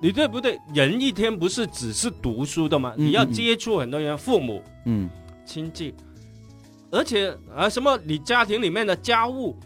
[0.01, 0.59] 你对不对？
[0.75, 2.95] 人一天不是只是读书的吗？
[2.97, 5.09] 嗯你要嗯嗯接触很多人，父母、嗯
[5.45, 5.95] 亲戚，
[6.91, 9.57] 而且啊，什么你家庭里面的家务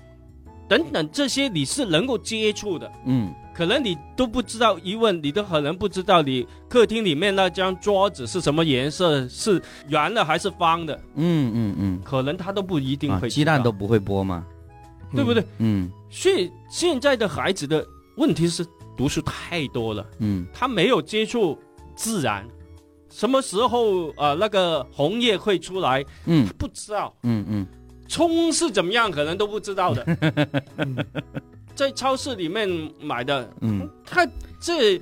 [0.68, 2.90] 等等这些，你是能够接触的。
[3.06, 14.44] 嗯可能你都不知道，一问你都可能不知道，你客厅里面那张桌子是什么颜色，是圆的还是方的，嗯嗯嗯，可能他都不一定啊，会、鸡蛋都，不会剥吗？
[15.14, 15.42] 对不对？
[15.58, 17.82] 嗯所以现在的孩子的
[18.18, 18.62] 问题是
[18.96, 20.06] 读书太多了。
[20.18, 21.58] 嗯他没有接触
[21.94, 22.46] 自然，
[23.10, 27.14] 什么时候呃那个红叶会出来，嗯他不知道。
[27.22, 27.66] 嗯嗯
[28.08, 30.04] 葱是怎么样，可能都不知道的。
[30.78, 30.96] 嗯
[31.74, 32.66] 在超市里面
[33.02, 34.26] 买的，嗯，他
[34.58, 34.98] 这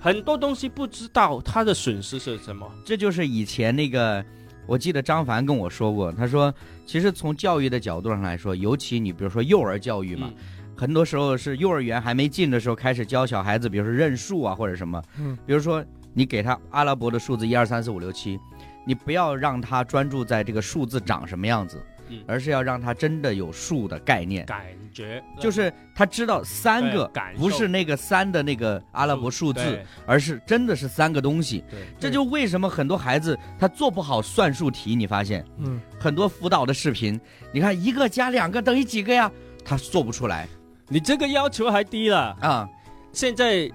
[0.00, 2.68] 很多东西不知道，他的损失是什么？
[2.84, 4.24] 这就是以前那个，
[4.66, 6.52] 我记得张凡跟我说过，他说，
[6.84, 15.36] 其实从教育的角度上来说，尤其你比如说幼儿教育嘛，嗯很多时候是幼儿园还没进的时候开始教小孩子，比如说认数啊或者什么，嗯。
[15.46, 18.38] 比如说你给他阿拉伯的数字一二三四五六七，
[18.86, 22.22] 你不要让他专注在这个数字长什么样子，嗯。
[22.26, 31.64] 而是要让他真的有数的概念，感觉就是他知道三个不是那个三的那个阿拉伯数字，而是真的是三个东西。
[31.70, 31.80] 对。
[31.98, 35.42] 这就为什么很多孩子他做不好算术题，你发现。
[35.56, 35.80] 嗯。
[35.98, 37.18] 很多辅导的视频，
[37.50, 39.32] 你看一个加两个等于几个呀？
[39.68, 40.46] 他做不出来
[40.88, 42.36] 你这个要求还低了。
[42.40, 42.68] 啊，
[43.12, 43.70] 现在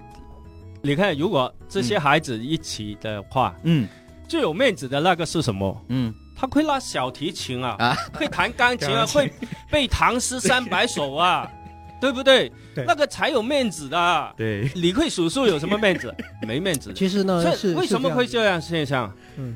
[0.80, 3.86] 你看，如果这些孩子一起的话，嗯
[4.28, 5.84] 最有面子的那个是什么？
[5.88, 9.32] 嗯他会拉小提琴啊，啊会弹钢琴啊，琴会
[9.70, 11.48] 背唐诗三百首啊，
[12.00, 12.50] 对不对？
[12.74, 14.34] 对那个才有面子的。
[14.36, 16.12] 对，你会数数有什么面子？
[16.48, 16.92] 没面子。
[16.94, 19.14] 其实呢是这为什么会这样现象？
[19.36, 19.54] 嗯，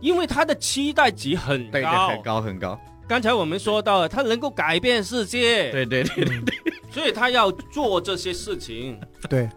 [0.00, 2.22] 因为他的期待值很对对，高很。
[2.22, 8.98] 高很高，刚才我们说到了，他能够改变世界，对对对，这样嗯所以他要做这些事情。
[9.28, 9.48] 对。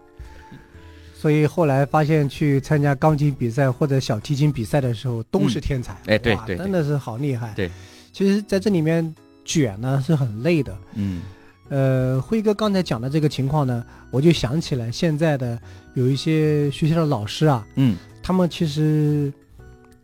[1.14, 7.52] 所以后来发现去参加钢琴比赛或者小提琴比赛的时候都是天才，哎对对对真的是好厉害。
[7.54, 7.70] 对，
[8.10, 10.74] 其实在这里面卷呢是很累的。
[10.94, 11.20] 嗯
[11.68, 15.60] 呃，辉哥刚才讲的这个情况呢，我就想起来现在的
[15.94, 19.30] 有一些学校的老师啊，嗯，他们其实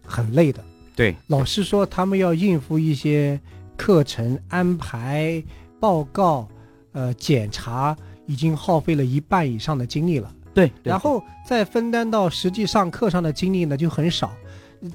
[0.05, 0.63] 很累的。
[0.97, 3.39] 对，老师说他们要应付一些
[3.77, 5.41] 课程安排、
[5.79, 6.49] 报告、
[6.93, 7.95] 呃检查，
[8.27, 10.33] 已经耗费了一半以上的精力了。
[10.55, 14.33] 对，然后再分担到实际上课上的精力呢就很少，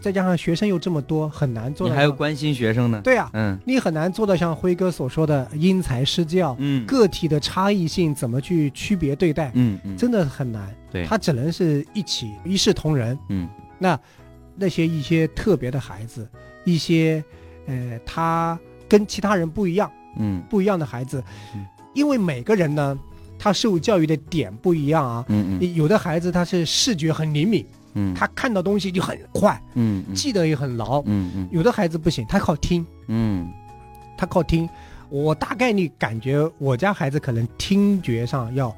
[0.01, 1.93] 再加上学生又这么多，很难做到。
[1.93, 10.67] 你还要关心学生呢，对啊，嗯你很难做到像辉哥所说的因材施教，嗯个体的差异性怎么去区别对待，嗯嗯，真的很难。
[10.91, 13.15] 对，他只能是一起一视同仁。
[13.29, 13.99] 嗯那
[14.55, 16.27] 那些一些特别的孩子，
[16.63, 17.23] 一些
[17.67, 21.23] 呃，他跟其他人不一样，嗯不一样的孩子
[21.55, 22.97] 嗯，因为每个人呢，
[23.39, 25.25] 他受教育的点不一样啊。
[25.29, 31.01] 嗯嗯有的孩子他是视觉很灵敏，嗯，他看到东西就很快，嗯嗯记得也很牢。
[31.05, 33.49] 嗯嗯有的孩子不行，他靠听，嗯
[34.17, 34.67] 他靠听。
[35.09, 38.73] 我大概率感觉我家孩子可能听觉上要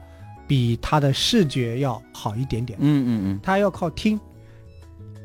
[0.48, 4.20] 比他的视觉要好一点点，嗯嗯嗯他要靠听。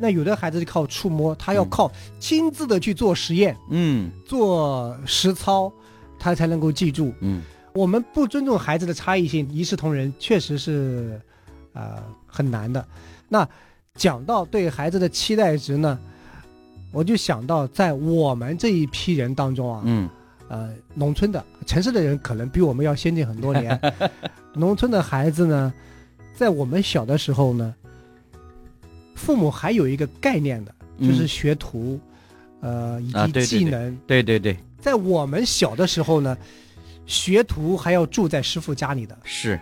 [0.00, 5.72] 那有的孩子就靠触摸，他要嗯靠亲自的去做实验、嗯做实操，
[6.18, 7.12] 他才能够记住。
[7.20, 7.42] 嗯
[7.74, 11.20] 我们不尊重孩子的差异性，一视同仁，确实是，
[11.74, 12.84] 呃，很难的。
[13.28, 13.48] 那
[13.94, 15.96] 讲到对孩子的期待值呢，
[16.90, 20.08] 我就想到在我们这一批人当中啊，嗯
[20.48, 23.78] 呃，农村的、城市的人可能比我们要先进很多年。
[24.54, 25.72] 农村的孩子呢，
[26.34, 27.74] 在我们小的时候呢，
[29.18, 32.00] 父母还有一个概念的，就是嗯学徒，
[32.60, 33.46] 呃，以及啊对对对。
[33.46, 33.98] 技能。
[34.06, 36.36] 对对对，在我们小的时候呢，
[37.04, 39.58] 学徒还要住在师傅家里的，是，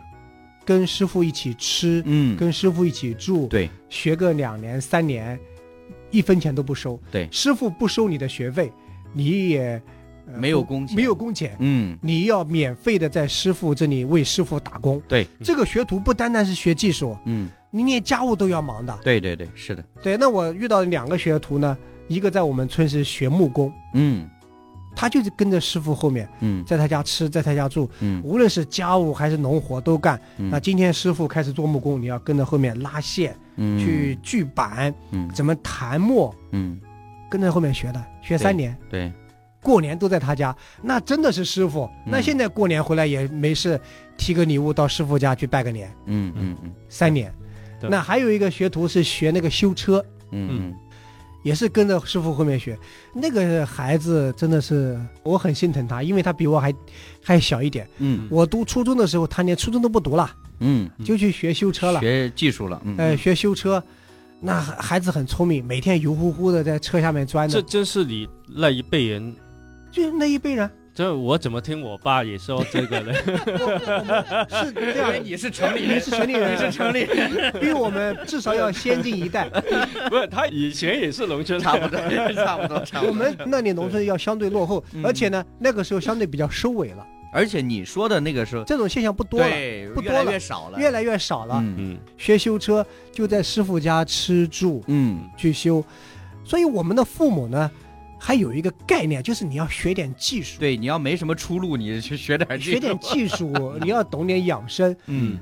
[0.65, 3.69] 跟师傅一起吃，嗯，跟师傅一起住，对。
[3.89, 5.39] 学个两年三年，
[6.11, 7.01] 一分钱都不收。
[7.11, 7.29] 对。
[7.33, 8.71] 师傅不收你的学费，
[9.13, 9.81] 你也、
[10.27, 10.97] 呃没有工钱。
[10.97, 11.97] 没有工钱，嗯。
[12.03, 15.01] 你要免费的在师傅这里为师傅打工。
[15.07, 18.99] 对，这个学徒不单单是学技术，嗯，你连家务都要忙的。
[19.03, 21.77] 对对对，是的，对，那我遇到两个学徒呢，
[22.09, 24.29] 一个在我们村是学木工，嗯。
[24.99, 26.65] 他就是跟着师傅后面，嗯。
[26.65, 28.23] 在他家吃，在他家住，嗯。
[28.25, 30.19] 无论是家务还是农活都干。
[30.39, 33.79] 嗯，那今天师傅开始做木工，你要跟着后面拉线、嗯。
[33.79, 35.29] 去锯板，嗯。
[35.35, 36.81] 怎么弹墨，嗯。
[37.29, 39.13] 跟着后面学的，学三年，对，
[39.61, 41.85] 过年都在他家，那真的是师傅。
[42.07, 42.13] 嗯。
[42.13, 43.79] 那现在过年回来也没事，
[44.17, 46.73] 提个礼物到师傅家去拜个年，嗯嗯嗯。
[46.89, 47.31] 三年。
[47.81, 47.91] 对。
[47.91, 50.75] 那还有一个学徒是学那个修车，嗯
[51.43, 52.77] 也是跟着师傅后面学。
[53.15, 56.75] 那个孩子真的是我很心疼他，因为他比我还
[57.23, 57.89] 还小一点。
[57.99, 58.27] 嗯。
[58.31, 60.91] 我读初中的时候，他连初中都不读了，嗯。
[60.99, 62.01] 嗯就去学修车了。
[62.01, 63.81] 学技术了，嗯，呃，学修车，
[64.41, 67.63] 那孩子很聪明，每天油乎乎的在车下面钻着。
[67.63, 69.35] 这，真是你那一辈人。
[69.93, 73.13] 就是那一辈人这我怎么听我爸也说这个呢？
[74.49, 75.21] 是这样因为。
[75.23, 79.47] 你是城里你人，是城里人，你是城里人， 比我们至少要先进一代。
[80.09, 82.01] 不是，他以前也是农村，差不多，
[82.33, 83.09] 差不多，差不多。
[83.09, 91.57] 我们那里农村要相对落后，嗯而且呢，那个时候相对比较收尾了，而且你说的那个时候，这种现象不多了，对，不多了越少了，越来越少了。
[91.63, 95.85] 嗯嗯学修车就在师傅家吃住嗯去修，
[96.43, 97.71] 所以我们的父母呢，
[98.19, 102.71] 还有一个概念，就是你要学点技术，对，你要没什么出路，你去学点技术。
[102.73, 104.95] 学点技术， 你要懂点养生。
[105.07, 105.39] 嗯。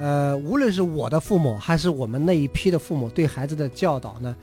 [0.00, 4.34] 呃，无论是我的父母还是我们那一批的父母，对孩子的教导呢，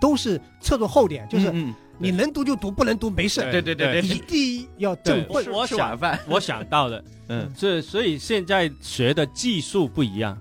[0.00, 3.42] 都是侧重后点，就是嗯你能读就读，不能读没事。
[3.50, 4.00] 对对对对。
[4.00, 10.38] 你第一要正对分，我想吃晚饭，我想到的， 嗯，这所以现在学的技术不一样，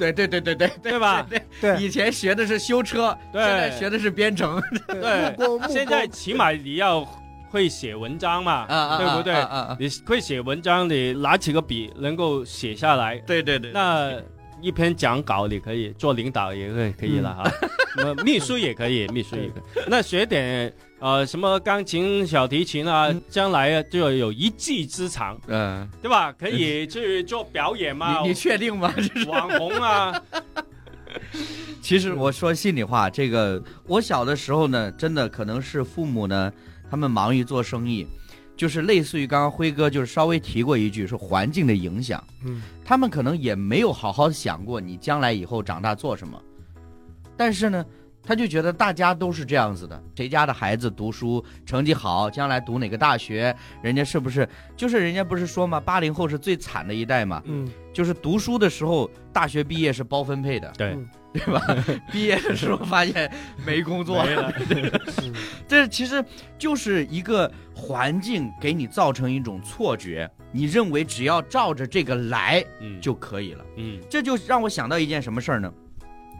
[0.00, 1.26] 对对对对对 对吧？
[1.28, 1.82] 对，对。
[1.82, 3.42] 以前学的是修车，对。
[3.42, 5.34] 现在学的是编程，对。
[5.68, 7.04] 现在起码你要
[7.50, 9.34] 会写文章嘛，啊啊，对不对？
[9.34, 9.56] 啊啊。
[9.70, 14.12] 啊，你会写文章，你拿起个笔能够写下来，对对对，那
[14.62, 17.50] 一篇讲稿你可以做领导也可以可以了哈，
[17.96, 19.84] 那么秘书也可以，秘书也可以。
[19.86, 26.30] 那学点呃什么钢琴、小提琴啊，嗯将来啊就有一技之长，嗯，对吧？
[26.32, 28.92] 可以去做表演嘛， 你你确定吗？
[29.26, 30.22] 网红啊，
[31.80, 36.52] 其实我说心里话，这个我小的时候呢，真的可能是父母呢，
[36.90, 38.06] 他们忙于做生意，
[38.54, 46.38] 就是类似于刚刚辉哥就是稍微提过一句，是环境的影响，嗯，他们可能也没有好好想过你将来以后长大做什么，
[47.38, 47.82] 但是呢。
[48.22, 54.48] 他就觉得大家都是这样子的，谁家的孩子读书成绩好，将来读哪个大学，人家是不是？
[54.76, 61.62] 就是人家不是说嘛，八零后是最惨的一代嘛，嗯，就是读书的时候，大学毕业是包分配的，对嗯，对吧？
[62.12, 63.32] 毕业的时候发现
[63.66, 64.52] 没工作，没了，
[65.22, 65.32] 嗯
[65.66, 66.24] 这其实
[66.58, 73.64] 就是一个环境给你造成一种错觉，你认为只要照着这个来嗯，就可以了。
[73.76, 75.72] 嗯这就让我想到一件什么事儿呢？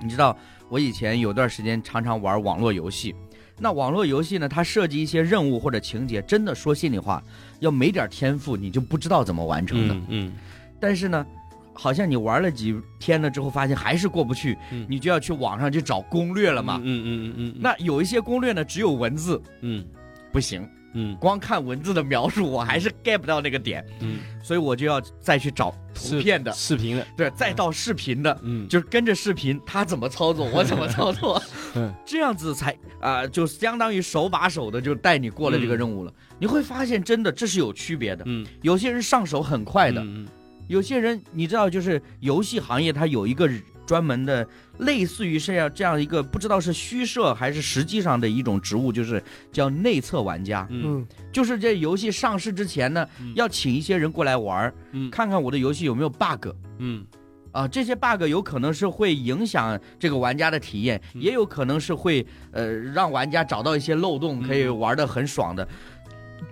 [0.02, 0.36] 你知道，
[0.70, 3.14] 我以前有段时间常常玩网络游戏，
[3.58, 7.22] 那网络游戏呢，它设计一些任务或者情节，真的说心里话，
[7.58, 9.94] 要没点天赋，你就不知道怎么完成的。
[9.94, 10.32] 嗯嗯。
[10.78, 11.26] 但是呢，
[11.72, 14.86] 好像你玩了几天了之后，发现还是过不去，嗯。
[14.88, 16.80] 你就要去网上去找攻略了嘛。
[16.82, 19.84] 嗯嗯嗯嗯，那有一些攻略呢，只有文字，嗯。
[20.32, 20.64] 不行，
[20.94, 21.16] 嗯。
[21.20, 26.96] 光看文字的描述，我还是 get 不到那个点，嗯，所以我就要再去找图片的，视频。
[26.96, 28.38] 的，对，再到视频的。
[28.42, 31.42] 嗯，就是跟着视频，他怎么操作，我怎么操作。
[31.76, 36.12] 嗯，这样子才啊、就相当于手把手的就带你过了这个任务了。
[36.38, 38.24] 你会发现，真的这是有区别的。
[38.26, 38.46] 嗯。
[38.62, 40.26] 有些人上手很快的，嗯。
[40.68, 43.48] 有些人你知道，就是游戏行业它有一个
[43.90, 44.46] 专门的，
[44.78, 49.20] 类似于是要这样一个不知道是虚设还是实际上的一种职务，就是
[49.50, 50.64] 叫内测玩家。
[50.70, 56.50] 嗯嗯就是这游戏上市之前呢，嗯要请一些人过来玩儿，嗯看看我的游戏有没有 bug。
[56.78, 57.04] 嗯
[57.50, 65.66] 啊，这些 bug 有可能是会影响这个玩家的体验，嗯也有可能是会呃让玩家找到一些漏洞，可以嗯玩的很爽的。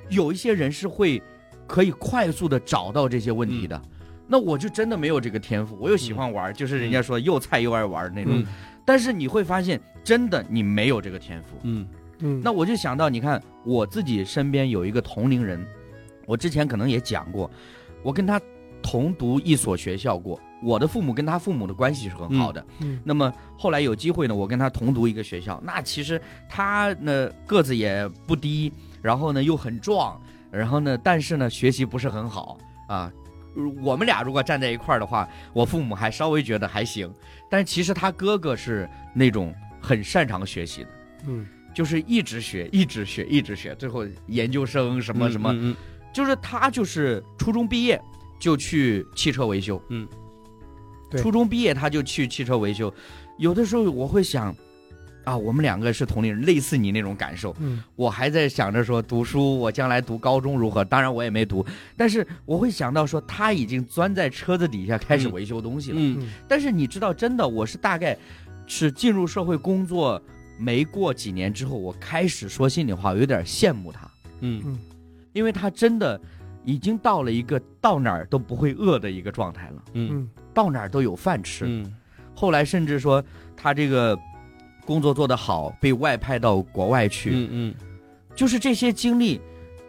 [0.08, 1.22] 有一些人是会
[1.68, 3.76] 可以快速的找到这些问题的。
[3.76, 3.90] 嗯
[4.28, 8.40] 那我就真的没有这个天赋，我又喜欢玩，就是人家说又菜又爱玩那种。
[8.40, 8.46] 嗯
[8.84, 11.58] 但是你会发现，真的你没有这个天赋。
[11.62, 11.86] 嗯
[12.20, 15.62] 嗯，那我就想到，你看我自己身边有一个同龄人，
[16.24, 17.50] 我之前可能也讲过，
[18.02, 18.40] 我跟他
[18.80, 22.64] 同读一所学校过，我的父母跟他父母的关系是很好的。
[22.80, 26.18] 嗯那么后来有机会呢，我跟他同读一个学校，那其实
[26.48, 28.72] 他呢个子也不低，
[29.02, 30.18] 然后呢又很壮，
[30.50, 32.56] 然后呢但是呢学习不是很好
[32.88, 33.12] 啊。
[33.82, 37.12] 我们俩如果站在一块儿的话，我父母还稍微觉得还行，
[37.50, 40.88] 但其实他哥哥是那种很擅长学习的。
[41.26, 41.46] 嗯。
[41.74, 45.76] 就是一直学，一直学，一直学，最后研究生什么什么，嗯
[46.12, 48.00] 就是他就是初中毕业
[48.40, 50.08] 就去汽车维修，嗯，
[51.18, 52.92] 初中毕业他就去汽车维修，
[53.36, 54.52] 有的时候我会想，
[55.28, 57.82] 啊，我们两个是同龄人，类似你那种感受，嗯。
[57.94, 61.64] 我还在想着说读书，我将来读高中如何，当然我也没读，
[61.96, 66.16] 但是我会想到说他已经钻在车子底下开始嗯维修东西了，嗯。
[66.20, 66.28] 嗯。
[66.48, 68.16] 但是你知道，真的，我是大概
[68.66, 70.20] 是进入社会工作
[70.56, 74.10] 没过几年之后，我开始说心里话，我有点羡慕他，
[74.40, 74.62] 嗯。
[74.64, 74.78] 嗯。
[75.34, 76.18] 因为他真的
[76.64, 80.08] 已经到了一个到哪儿都不会饿的一个状态了，嗯。
[80.12, 80.28] 嗯。
[80.54, 81.64] 到哪儿都有饭吃。
[81.68, 81.94] 嗯。
[82.34, 83.22] 后来甚至说
[83.56, 84.16] 他这个
[84.88, 87.74] 工作做得好，被外派到国外去，嗯嗯
[88.34, 89.38] 就是这些经历，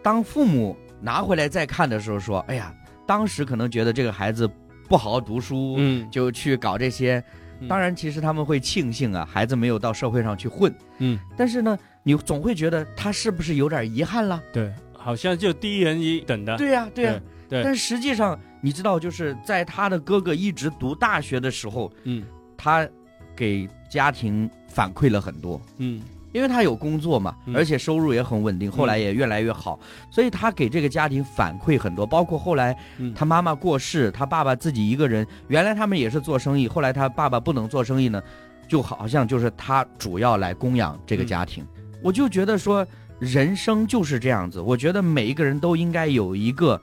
[0.04, 2.76] 当父母拿回来再看的时候，说：“哎呀，
[3.08, 4.45] 当时可能觉得这个孩子
[4.89, 7.24] 不好好读书，嗯就去搞这些。”
[7.62, 10.74] 嗯当然，其实他们会庆幸啊，孩子没有到社会上去混。
[10.97, 14.41] 嗯，但是呢，你总会觉得他是不是有点遗憾了？
[14.52, 16.58] 对，好像就低人一等的。
[16.58, 22.24] 对呀、对呀、对但实际上，你知道，就是在他的哥哥一直读大学的时候，嗯
[22.58, 22.88] 他
[23.36, 25.60] 给家庭反馈了很多。
[25.78, 29.80] 嗯因为他有工作嘛，嗯而且收入也很稳定，后来也越来越好，
[30.12, 38.22] 所以他给这个家庭反馈很多，包括后来嗯，他妈妈过世，他爸爸自己一个人，原来他们也是做生意，后来他爸爸不能做生意呢，
[38.68, 41.66] 就好像就是他主要来供养这个家庭。
[42.04, 42.86] 我就觉得说，
[43.18, 46.80] 人生就是这样子，我觉得每一个人都应该有一个。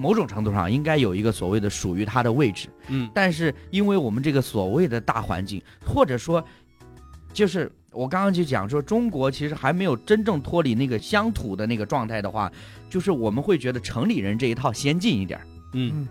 [0.00, 3.10] 某种程度上应该有一个所谓的属于他的位置，嗯。
[3.14, 6.42] 但是因为我们这个所谓的大环境，或者说，
[7.34, 12.50] 就是我刚刚就讲说，中国其实还没有真正脱离那个乡土的那个状态的话，
[12.88, 15.38] 就是我们会觉得城里人这一套先进一点，
[15.74, 15.92] 嗯。
[15.94, 16.08] 嗯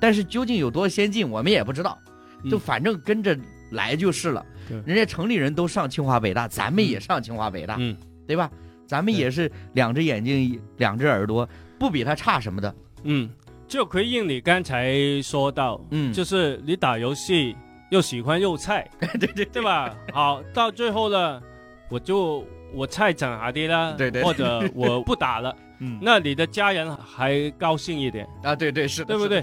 [0.00, 1.98] 但是究竟有多先进，我们也不知道，
[2.42, 3.38] 嗯就反正跟着
[3.72, 4.44] 来就是了。
[4.66, 4.80] 对。
[4.86, 7.94] 人家城里人都上清华北大，咱们也上清华北大，嗯。
[8.26, 8.50] 对吧？
[8.86, 12.74] 咱们也是两只眼睛，两只耳朵，不比他差什么的。
[13.06, 13.30] 嗯，
[13.66, 17.56] 就回应你刚才说到，嗯，就是你打游戏
[17.90, 18.88] 又喜欢又菜，
[19.18, 19.62] 对 对对。
[19.62, 19.94] 吧？
[20.12, 21.40] 好，到最后呢，
[21.88, 22.44] 我就
[22.74, 24.22] 我菜整下啲啦，对对。
[24.22, 28.26] 或者我不打了， 嗯，那你的家人还高兴一点。
[28.42, 29.42] 啊，对对是的，对不对？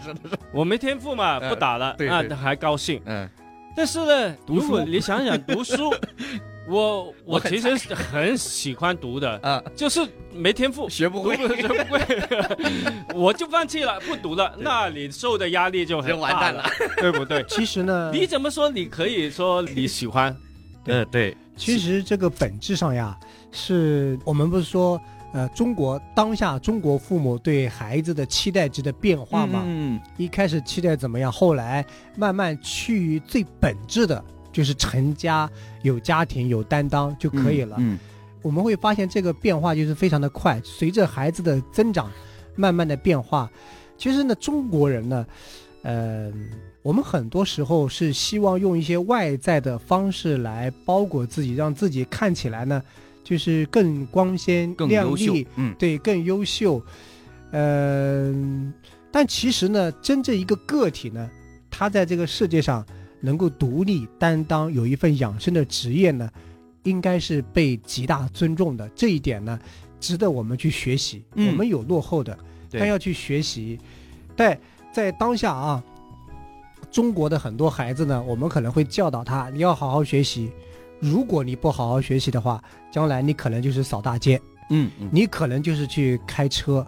[0.54, 1.50] 我没天赋嘛，嗯。
[1.50, 3.02] 不打了，那还高兴。
[3.06, 3.28] 嗯，
[3.76, 5.94] 但是呢，读如果书你想想读书，
[6.68, 10.00] 我我其实很喜欢读的，啊，就是
[10.34, 12.00] 没天赋，学不会， 学不会，
[13.14, 14.56] 我就放弃了，不读了。
[14.58, 16.70] 那你受的压力就很完蛋大了，
[17.02, 17.44] 对不对？
[17.50, 18.70] 其实呢，你怎么说？
[18.70, 20.36] 你可以说你喜欢，
[20.86, 23.18] 呃，对，其实这个本质上呀，
[23.52, 25.00] 是我们不是说，
[25.34, 29.64] 呃，中国当下中国父母对孩子的期待值的变化嘛？
[29.66, 31.86] 嗯，一开始期待怎么样，后来
[32.16, 34.24] 慢慢趋于最本质的，
[34.54, 35.50] 就是成家、
[35.82, 37.76] 有家庭、有担当就可以了。
[37.80, 38.00] 嗯，
[38.42, 42.10] 我们会发现这个变化就是非常的快，随着孩子的增长，
[42.56, 43.52] 慢慢的变化。
[43.98, 45.26] 其实呢，中国人呢，
[45.82, 46.32] 呃，
[46.82, 52.82] 我们很多时候是希望用一些外在的方式来包裹自己，让自己看起来呢，
[53.24, 56.82] 就是更光鲜更亮丽，，嗯，对，更优秀。
[57.52, 58.34] 呃，
[59.12, 61.30] 但其实呢，真正一个个体呢，
[61.70, 62.86] 他在这个世界上
[63.26, 66.30] 能够独立担当，有一份养生的职业呢，
[66.84, 68.86] 应该是被极大尊重的。
[68.90, 69.58] 这一点呢，
[69.98, 71.24] 值得我们去学习。
[71.36, 72.38] 嗯我们有落后的，
[72.70, 73.80] 对但要去学习。
[74.36, 74.60] 在
[74.92, 75.82] 在当下啊，
[76.92, 80.52] 中国的很多孩子呢，我们可能会教导他，你要好好学习。
[81.00, 82.62] 如果你不好好学习的话，
[82.92, 84.40] 将来你可能就是扫大街。
[84.70, 86.86] 嗯嗯你可能就是去开车，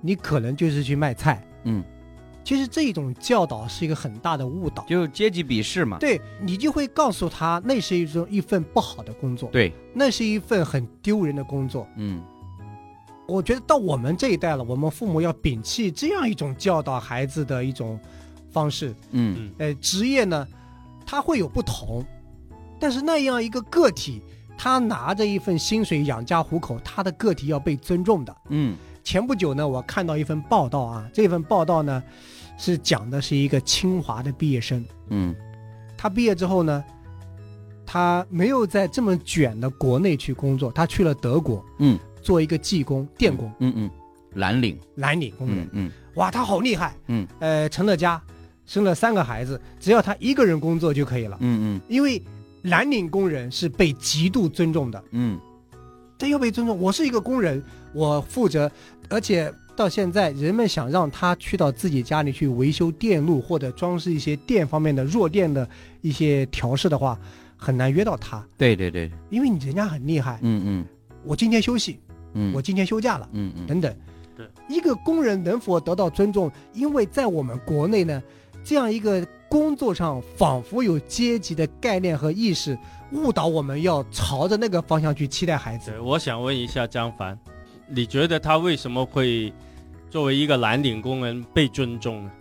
[0.00, 1.82] 你可能就是去卖菜，嗯，
[2.44, 4.84] 其实这种教导是一个很大的误导。
[4.84, 5.98] 就阶级鄙视嘛。
[5.98, 11.88] 对你就会告诉他，那是一种一份不好的工作，对，那是一份很丢人的工作。
[11.96, 12.22] 嗯
[13.26, 17.98] 我觉得到我们这一代了，我们父母要摒弃这样一种教导孩子的一种
[18.50, 18.94] 方式。
[19.12, 20.46] 嗯呃，职业呢，
[21.06, 22.04] 它会有不同，
[22.78, 24.20] 但是那样一个个体，
[24.58, 28.36] 他拿着一份薪水养家糊口，他的个体要被尊重的。
[28.50, 32.02] 嗯前不久呢，我看到一份报道啊，这份报道呢，
[32.56, 35.34] 是讲的是一个清华的毕业生，嗯。
[35.96, 36.84] 他毕业之后呢，
[37.86, 43.90] 他没有在这么卷的国内去工作，他去了德国，嗯，做一个技工、电工、嗯嗯，
[44.34, 45.64] 蓝领，蓝领工人。
[45.72, 45.86] 嗯。
[45.86, 45.92] 嗯。
[46.16, 48.20] 哇，他好厉害，嗯，呃，成了家，
[48.66, 51.80] 生了三个孩子，只要他一个人工作就可以了，嗯嗯。
[51.88, 52.22] 因为
[52.62, 55.40] 蓝领工人是被极度尊重的，嗯。
[56.16, 56.78] 这又被尊重。
[56.78, 58.70] 我是一个工人，我负责，
[59.08, 65.68] 而且到现在，人们想让他去到自己家里去维修电路或者装饰一些电方面的弱电的
[66.00, 67.18] 一些调试的话，
[67.56, 70.38] 很难约到他，对对对，因为你人家很厉害。
[70.42, 70.84] 嗯嗯
[71.24, 71.98] 我今天休息，
[72.34, 73.94] 嗯，我今天休假了，嗯嗯等等。
[74.36, 76.50] 对，一个工人能否得到尊重？
[76.72, 78.22] 因为在我们国内呢，
[78.62, 82.76] 这样一个工作上仿佛有阶级的概念和意识，
[83.12, 85.98] 误导我们要朝着那个方向去期待孩子。
[86.00, 87.38] 我想问一下张凡，
[87.86, 89.52] 你觉得他为什么会
[90.10, 92.32] 作为一个蓝领工人被尊重呢？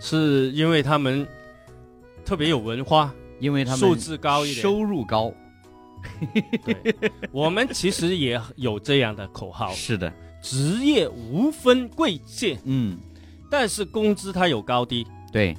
[0.00, 1.26] 是因为他们
[2.24, 4.62] 特别有文化，因为他们素质高一点。
[4.62, 5.32] 收入高，
[6.64, 6.94] 对，
[7.30, 12.98] 我们其实也有这样的口号：是的，职业无分贵贱，嗯，
[13.50, 15.56] 但是工资它有高低，对，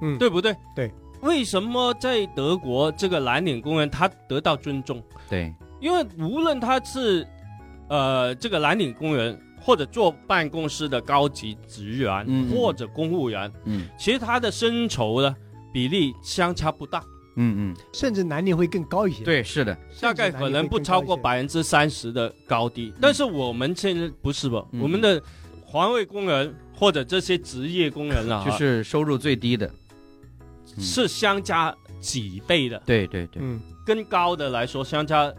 [0.00, 0.56] 嗯，对不对？
[0.74, 0.90] 对。
[1.20, 5.00] 为什么在德国这个蓝领工人他得到尊重？
[5.30, 7.24] 对，因为无论他是
[7.92, 13.86] 呃这个蓝领工人，或者坐办公室的高级职员，或者公务员，嗯。
[13.98, 15.36] 其实他的薪酬呢
[15.74, 17.00] 比例相差不大，
[17.36, 22.94] 嗯嗯，甚至蓝领会更高一些。，对，是的，大概可能不超过百分之三十的高低。
[22.98, 24.64] 但是我们现在不是吧？
[24.72, 25.22] 嗯我们的
[25.66, 29.66] 环卫工人或者这些职业工人啊， 就是收入最低的，
[30.76, 35.30] 嗯是相加几倍的，对对对，嗯，跟高的来说相加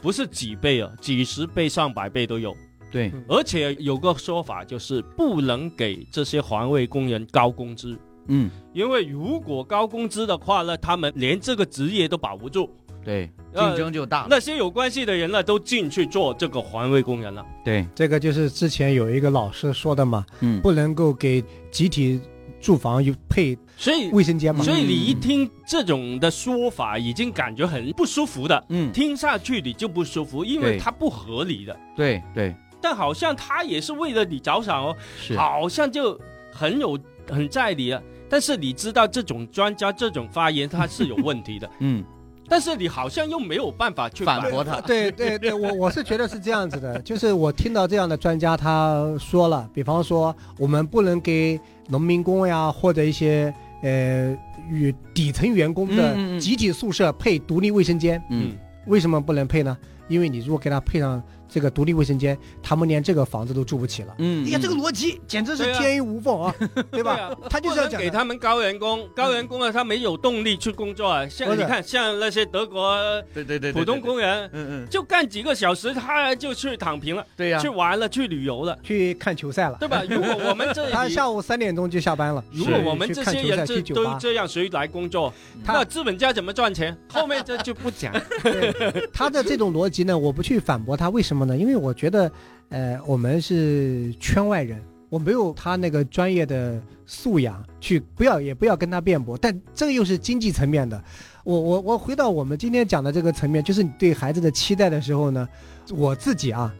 [0.00, 2.56] 不是几倍啊，几十倍、上百倍都有。
[2.90, 8.48] 对，而且有个说法就是不能给这些环卫工人高工资，嗯。
[8.72, 12.70] 因为如果高工资的话呢，他们连这个职业都保不住，
[13.04, 17.44] 对，呃竞争就大了，那些有关系的人呢都进去做这个环卫工人了。
[17.64, 22.20] 对，这个就是之前有一个老师说的嘛，嗯，不能够给集体
[22.66, 24.64] 住房有配所以，卫生间嘛。
[24.64, 31.76] 所以你一听这种的说法，已经感觉很不舒服的，嗯，听下去你就不舒服，因为它不合理的。
[31.94, 32.52] 对对。
[32.82, 36.98] 但好像他也是为了你着想哦，是，好像就很有
[37.30, 38.02] 很在理啊。
[38.28, 42.04] 但是你知道这种专家这种发言他是有问题的， 嗯，
[42.48, 51.58] 但是你好像又没有办法去反驳他，对对对，我我是觉得是这样子的，就是我听到这样的专家他说了，比方说我们不能给
[51.88, 54.36] 农民工呀或者一些呃
[54.68, 58.52] 与底层员工的集体宿舍配独立卫生间，嗯，
[58.86, 59.76] 为什么不能配呢？
[60.08, 64.14] 因为你如果给他配上这个独立卫生间，他们连这个房子都住不起了。
[64.18, 66.54] 嗯，哎呀，这个逻辑简直是天衣无缝啊，
[66.90, 67.12] 对吧？
[67.14, 71.26] 啊他就是要讲给他们高员工，高员工啊，他没有动力去工作啊。
[71.28, 72.96] 像你看，像那些德国
[73.32, 80.02] 对对对，普通，工人，嗯嗯，就干几个小时，他就去躺平了，对呀去，玩了，去旅游了，去看球赛了，对吧？
[80.08, 82.42] 如果我们这 他，下午三点钟就下班了。
[82.52, 85.32] 如果我们这些人这都这样，谁来工作？
[85.64, 86.96] 他那资本家怎么赚钱？
[87.12, 88.12] 后面这就不讲。
[88.42, 91.56] 对他的这种逻辑呢，我不去反驳他，为什么么呢？
[91.56, 92.30] 因为我觉得，
[92.70, 99.36] 呃，我们是圈外人，我没有他那个专业的素养去，不要也不要跟他辩驳。
[99.36, 101.02] 但这个又是经济层面的，
[101.44, 105.48] 我我我回到我们今天讲的这个层面，就是你对孩子的期待的时候呢，
[105.94, 106.74] 我自己啊，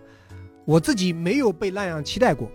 [0.65, 2.51] 我自己没有被那样期待过，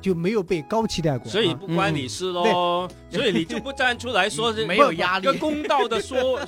[0.00, 6.38] 就没有被高期待过，所以啊不关你事喽， 所以你就不站出来说是 没有压力个公道的说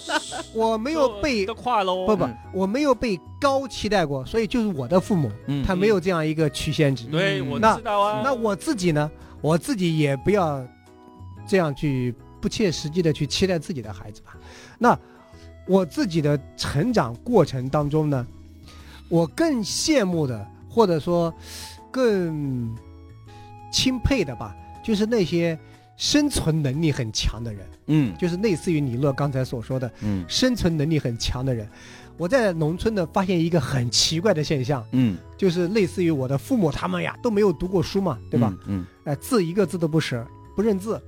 [0.55, 2.07] 我没有被的话喽。
[2.07, 7.07] 不不嗯，我没有被高期待过，所以就是我的父母，嗯他没有这样一个曲线值。
[7.07, 8.23] 对，嗯我知道啊。
[8.23, 10.65] 那我自己呢，我自己也不要
[11.47, 14.37] 这样去不切实际的去期待自己的孩子吧。
[14.79, 14.97] 那
[15.67, 18.25] 我自己的成长过程当中呢，
[19.09, 21.35] 我更羡慕的，或者说
[21.91, 22.75] 更
[23.71, 25.59] 钦佩的吧，就是那些
[25.97, 31.69] 生存能力很强的人，嗯就是类似于李乐刚才所说的嗯生存能力很强的人。
[32.17, 38.55] 我在农村呢发现一个很奇怪的现象，嗯，就是类似于我的父母他们呀都没有读过书嘛，对吧？？
[38.67, 40.23] 嗯呃，字一个字都不识，
[40.55, 41.01] 不认字。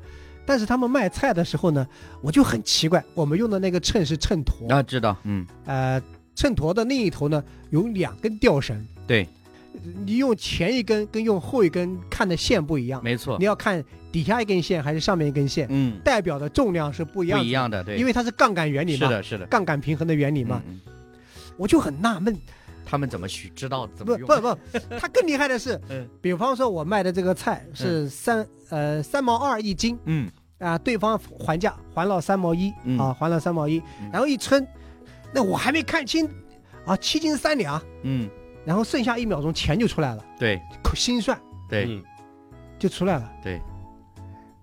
[0.46, 1.86] 但是他们卖菜的时候呢，
[2.22, 6.02] 我就很奇怪，我们用的那个秤是秤砣，啊，知道，嗯，呃，
[6.34, 9.28] 秤砣的另一头呢有两根吊绳，对，
[10.04, 13.36] 你用前一根跟用后一根看的线不一样，没错。
[13.38, 20.62] 你，要看底下一根线还是上面一根线，嗯，代表的重量是不一样的，不一样的，对，因为它是杠杆原理嘛，是的，是的，杠杆平衡的原理嘛，
[21.56, 22.36] 我就很纳闷，
[22.84, 24.26] 他们怎么去知道怎么用？
[24.26, 24.58] 不不，
[24.98, 26.08] 他更厉害的是， 嗯。
[26.20, 30.30] 比方说我卖的这个菜是三、呃三毛二一斤嗯。
[30.58, 32.96] 啊、对方还价还了三毛一、嗯。
[32.96, 34.64] 啊，还了三毛一嗯，然后一称，
[35.32, 36.28] 那我还没看清
[36.86, 38.30] 啊，七斤三两，嗯，
[38.64, 40.60] 然后剩下一秒钟钱就出来了，对。
[40.82, 41.38] 口心算
[41.68, 41.86] 对。
[41.88, 42.02] 嗯。
[42.78, 43.60] 就出来了，对，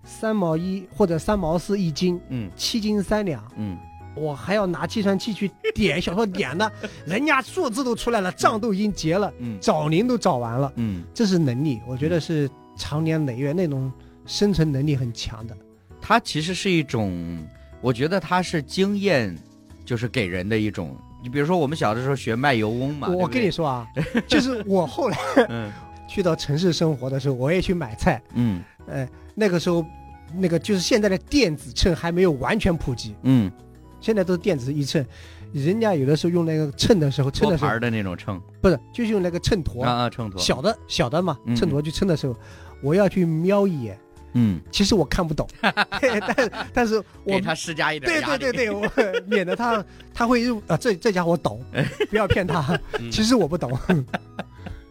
[0.04, 2.52] 三毛一或者三毛四一斤，嗯。
[2.54, 3.78] 七斤三两，嗯，
[4.14, 6.70] 我还要拿计算器去点，想说点呢，
[7.08, 9.58] 人家数字都出来了，账都已经结了，嗯。
[9.62, 13.90] 找零都找完了，嗯，这是能力，我觉得是长年累月那种
[14.26, 15.56] 生存能力很强的。
[16.02, 17.48] 它其实是一种，
[17.80, 19.34] 我觉得它是经验，
[19.86, 20.94] 就是给人的一种。
[21.22, 23.88] 你比如说，我们小的时候学卖油翁嘛，我跟你说啊，
[24.28, 25.18] 就是我后来
[26.08, 28.64] 去到城市生活的时候，我也去买菜，嗯。
[28.88, 29.86] 呃，那个时候，
[30.36, 33.52] 那个就是现在的电子秤还没有完全普及，嗯，
[34.02, 35.06] 现在都是电子一秤，
[35.54, 38.42] 人家有的时候用那个秤的时候，称的时候托盘儿的那种秤。
[38.62, 42.36] 不是就是用那个秤砣，啊啊，秤砣，小的小的嘛嗯，秤砣去称的时候，
[42.82, 44.00] 我要去瞄一眼，
[44.34, 51.64] 嗯，其实我看不懂， 但但是我给他施加一点对压力，对对对，我免得他他会入啊，这这家伙懂，
[52.10, 52.80] 不要骗他。
[53.00, 53.78] 嗯其实我不懂，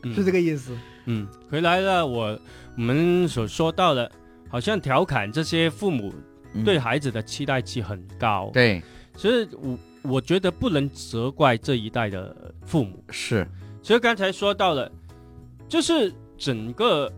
[0.03, 0.77] 嗯 是这个意思。
[1.07, 2.39] 嗯，回来了，我
[2.77, 4.11] 我们所说到的，
[4.49, 6.13] 好像调侃这些父母
[6.55, 8.83] 嗯对孩子的期待值很高。，对
[9.17, 13.03] 其实我我觉得不能责怪这一代的父母。
[13.11, 13.47] 是，
[13.83, 14.91] 其实刚才说到了，
[15.69, 17.11] 就是整个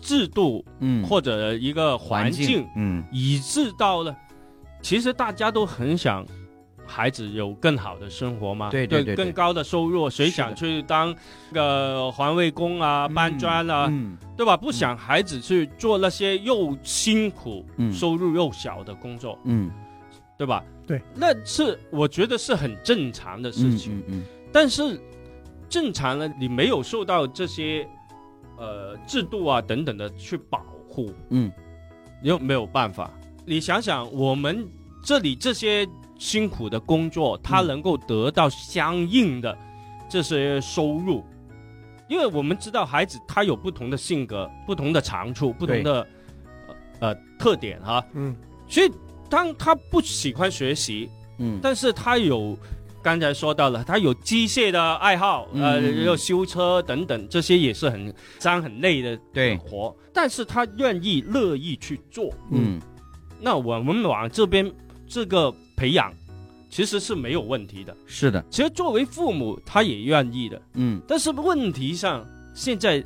[0.00, 3.04] 制度嗯，或者一个环境，嗯。
[3.12, 4.16] 以致到了，
[4.80, 6.24] 其实大家都很想
[6.86, 9.24] 孩子有更好的生活嘛，对对对对。
[9.24, 11.14] 更高的收入，谁想去当
[11.50, 14.56] 那个环卫工啊、搬砖啊，嗯对吧？
[14.56, 17.92] 不想孩子去做那些又辛苦、嗯。
[17.92, 19.70] 收入又小的工作，嗯。
[20.36, 20.64] 对吧？
[20.84, 24.02] 对，那是我觉得是很正常的事嗯情。
[24.08, 24.22] 嗯
[24.52, 25.00] 但是
[25.68, 27.88] 正常了，你没有受到这些
[28.56, 31.50] 呃制度啊等等的去保护，嗯。
[32.22, 33.10] 你又没有办法。
[33.44, 34.66] 你想想，我们
[35.02, 35.86] 这里这些
[36.18, 39.54] 辛苦的工作，他嗯能够得到相应的
[40.08, 41.22] 这些收入，
[42.08, 46.06] 因为我们知道孩子他有不同的性格、不同的长处、不同的
[46.66, 48.34] 呃呃特点哈，嗯，
[48.66, 48.90] 所以
[49.28, 51.58] 当他不喜欢学习，嗯。
[51.62, 52.56] 但是他有
[53.04, 56.00] 刚才说到了，他有机械的爱好，呃，嗯嗯。
[56.00, 59.58] 嗯有修车等等，这些也是很脏很累的对。
[59.58, 62.32] 活，但是他愿意乐意去做。
[62.50, 62.80] 嗯。
[63.38, 64.72] 那我们往这边
[65.06, 66.10] 这个培养，
[66.70, 67.94] 其实是没有问题的。
[68.06, 70.98] 是的，其实作为父母，他也愿意的，嗯。
[71.06, 73.04] 但是问题上现在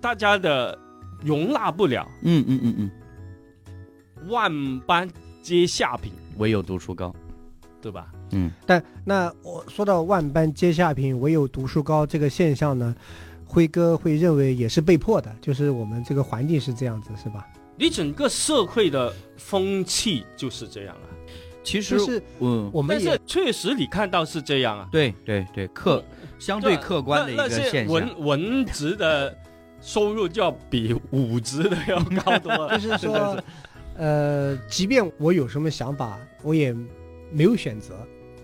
[0.00, 0.78] 大家的
[1.20, 2.08] 容纳不了。
[2.22, 5.10] 嗯嗯嗯嗯，万般
[5.42, 7.12] 皆下品，唯有读书高，
[7.80, 8.06] 对吧？
[8.32, 12.94] 嗯但那我说到万般皆下品，唯有读书高这个现象呢，
[13.44, 17.46] 辉哥会认为也是被迫的，就是我们这个环境是这样子，是吧？
[17.76, 21.08] 你整个社会的风气就是这样啊。
[21.64, 26.04] 其实就是嗯，我们也是确实你看到是这样啊，对对对，客
[26.38, 29.32] 相对客观的一个现象，文文职的
[29.80, 32.76] 收入就要比武职的要高多了。
[32.80, 33.40] 就是说，
[33.96, 36.74] 呃，即便我有什么想法，我也
[37.30, 37.94] 没有选择，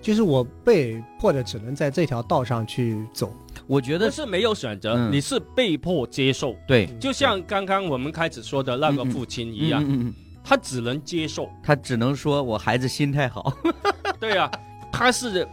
[0.00, 3.32] 就是我被迫的只能在这条道上去走。
[3.66, 6.56] 我觉得是没有选择，嗯你是被迫接受。
[6.66, 11.50] 对就像刚刚我们开始说的那个父亲一样，嗯嗯嗯，他只能接受。
[11.62, 13.52] 他只能说我孩子心态好，
[14.18, 14.50] 对啊，
[14.92, 15.46] 他是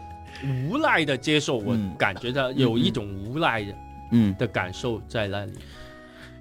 [0.69, 3.75] 无奈的接受，我嗯感觉到有一种无奈的
[4.11, 5.53] 嗯，的感受在那里。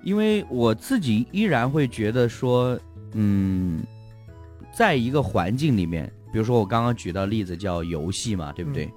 [0.05, 2.79] 因为我自己依然会觉得说，
[3.15, 3.83] 嗯，
[4.71, 8.93] 在一个环境里面，比如说我刚刚举到例子叫游戏嘛，对不对？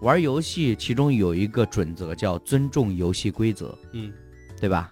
[0.00, 4.10] 玩游戏其中有一个准则叫尊重游戏规则，嗯
[4.58, 4.90] 对吧？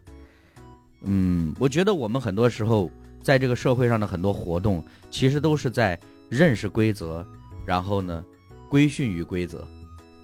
[1.01, 2.91] 嗯，我觉得我们很多时候
[3.23, 5.99] 在这个社会上的很多活动，其实都是在
[6.29, 7.27] 认识规则，
[7.65, 8.23] 然后呢，
[8.69, 9.67] 规训于规则。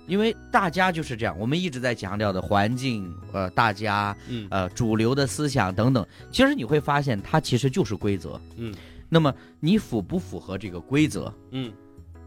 [0.07, 8.39] 因为大家就是这样，我们一直在强调的环境，呃，大家，嗯呃，主流的思想等等，其实你会发现它其实就是规则。
[8.57, 8.75] 嗯
[9.09, 11.33] 那么你符不符合这个规则？
[11.51, 11.73] 嗯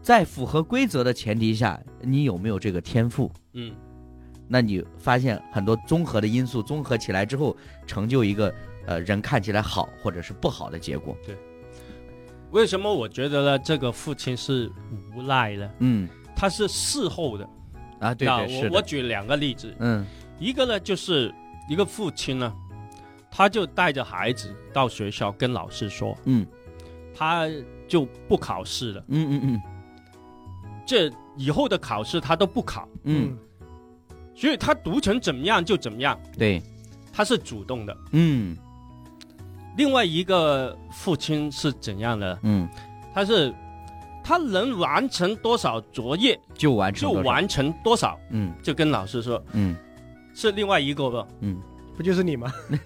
[0.02, 3.30] 在符合规则的前提下，你有没有这个天赋？
[3.52, 3.72] 嗯
[4.48, 7.56] 那你发现很多综合的因素综合起来之后，
[7.86, 8.52] 成就一个
[8.86, 11.16] 呃人看起来好或者是不好的结果。
[11.24, 11.36] 对
[12.50, 13.58] 为什么我觉得呢？
[13.60, 14.70] 这个父亲是
[15.14, 15.70] 无赖呢？
[15.78, 17.48] 嗯他是事后的。
[18.00, 20.04] 啊，对对是，我我举两个例子，嗯
[20.40, 21.32] 一个呢就是
[21.68, 22.52] 一个父亲呢，
[23.30, 26.44] 他就带着孩子到学校跟老师说，嗯
[27.22, 27.48] 他
[27.86, 29.62] 就不考试了，嗯嗯嗯。
[30.84, 33.36] 这以后的考试他都不考，嗯，
[34.34, 36.60] 所以他读成怎么样就怎么样，对，
[37.12, 37.96] 他是主动的。
[38.10, 38.56] 嗯。
[39.76, 42.38] 另外一个父亲是怎样的？
[42.42, 42.68] 嗯，
[43.14, 43.54] 他是
[44.24, 48.52] 他能完成多少作业就完成多少，就完成多少，嗯。
[48.62, 49.76] 就跟老师说，嗯。
[50.34, 51.26] 是另外一个吧？
[51.40, 51.60] 嗯，
[52.02, 52.52] 不就是你吗？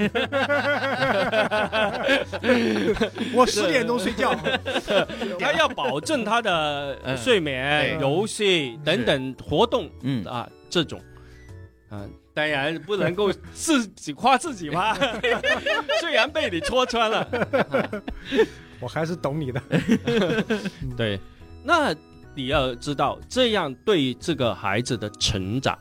[3.33, 4.35] 我十点钟睡觉，
[5.41, 7.17] 他要保证他的嗯。
[7.17, 10.23] 睡眠、游戏等等活动嗯。
[10.27, 11.01] 啊，这种。
[11.89, 12.05] 啊，
[12.35, 14.95] 当然不能够自己夸自己嘛。
[16.01, 17.27] 虽然被你戳穿了，
[18.81, 19.63] 我还是懂你的。
[20.97, 21.19] 对，
[21.65, 21.95] 那
[22.35, 25.79] 你要知道，这样对这个孩子的成长，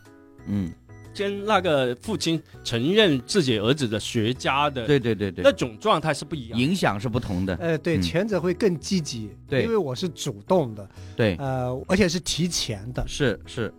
[0.48, 0.72] 嗯，
[1.16, 5.44] 跟那个父亲承认自己儿子的学家的对对对对。
[5.44, 6.60] 那，种状态是不一样。
[6.60, 8.02] 影响是不同的，呃，对，嗯。
[8.02, 9.64] 前者会更积极，对。
[9.64, 13.74] 因为我是主动的，对，呃，而且是提前的，是是。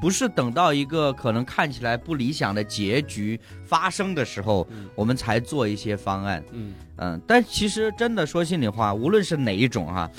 [0.00, 4.88] 不是等到一个可能看起来不理想的结局发生的时候，嗯。
[4.96, 6.44] 我们才做一些方案。
[6.50, 6.74] 嗯。
[6.96, 10.10] 嗯，但其实真的说心里话，无论是哪一种哈、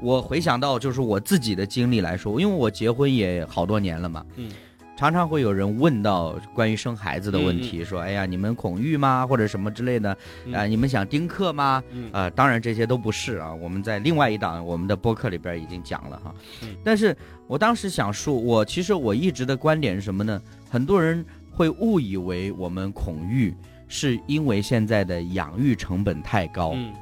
[0.00, 4.50] 我回想到就是我自己的经历来说，因为我结婚也好多年了嘛，嗯，
[4.96, 10.16] 常常会有人问到关于生孩子的问题，说哎呀，你们恐育吗，或者什么之类的，啊、
[10.64, 11.82] 嗯你们想丁克吗？
[11.90, 16.34] 嗯啊、当然这些都不是啊，我们在另外一档我们的播客里边已经讲了哈。
[16.62, 17.16] 嗯但是
[17.46, 20.40] 我当时想说，我其实我一直的观点是什么呢？
[20.70, 23.54] 很多人会误以为我们恐育
[23.88, 26.72] 是因为现在的养育成本太高。
[26.74, 26.92] 嗯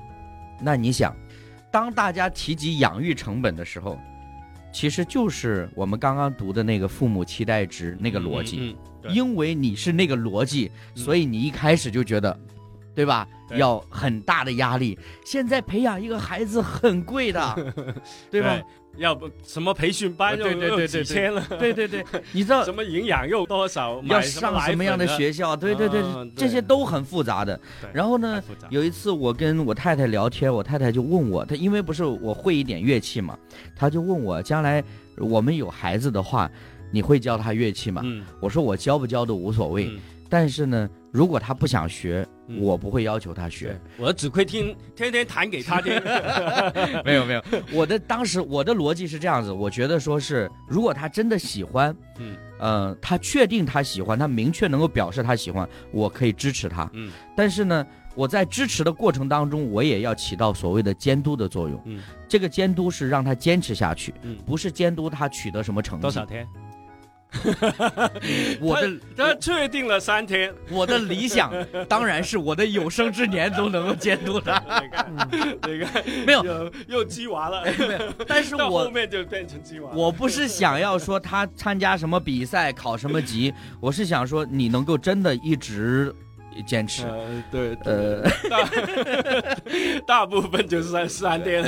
[0.64, 1.14] 那你想，
[1.70, 3.98] 当大家提及养育成本的时候，
[4.72, 8.76] 其实就是我们刚刚读的那个父母期待值那个逻辑。
[9.08, 12.38] 因为你是那个逻辑，嗯所以你一开始就觉得，
[12.94, 13.26] 对吧？
[13.48, 14.96] 对要很大的压力。
[15.24, 17.74] 现在培养一个孩子很贵的，
[18.30, 18.62] 对吧？
[18.96, 25.06] 要不什么培训班又对对对对又几千了，对对对，你知道 什么营养又多少，要上什么样的？
[25.06, 25.56] 学校？
[25.56, 27.58] 对对对，嗯这些都很复杂的。
[27.92, 33.36] 然后呢有一次我跟我太太聊天，我太太就问我，她因为不是我会一点乐器嘛，
[33.74, 34.82] 她就问我将来
[35.16, 36.50] 我们有孩子的话，
[36.90, 38.02] 你会教他乐器吗？
[38.04, 39.98] 嗯我说我教不教都无所谓，嗯
[40.32, 45.92] 但是呢，如果他不想学，嗯我不会要求他学。，我只会听，天天弹给他听。
[47.04, 56.88] 没有没有，我的当时我的逻辑是这样子，我觉得说是，如果他真的喜欢，嗯呃，他确定他喜欢，他明确能够表示他喜欢，我可以支持他。
[56.94, 61.78] 嗯但是呢，我在支持的过程当中，我也要起到所谓的监督的作用。
[61.84, 66.02] 嗯这个监督是让他坚持下去，嗯，不是监督他取得什么成绩。
[66.02, 66.24] 多少？
[66.24, 66.48] 天？
[68.60, 70.52] 我的他确定了三天。
[70.70, 71.52] 我的理想
[71.88, 74.62] 当然是我的有生之年都能够监督他。
[74.80, 75.12] 你看，
[75.66, 79.90] 你看，没有，又又鸡娃了，没有但是我后我面就变成鸡娃。
[79.94, 86.14] 我不是想要说他参加什么比赛考什么级，我是想说你能够真的一直
[86.66, 87.04] 坚持。
[87.06, 88.68] 呃，对，呃，大
[90.06, 91.62] 大部分就是三三天。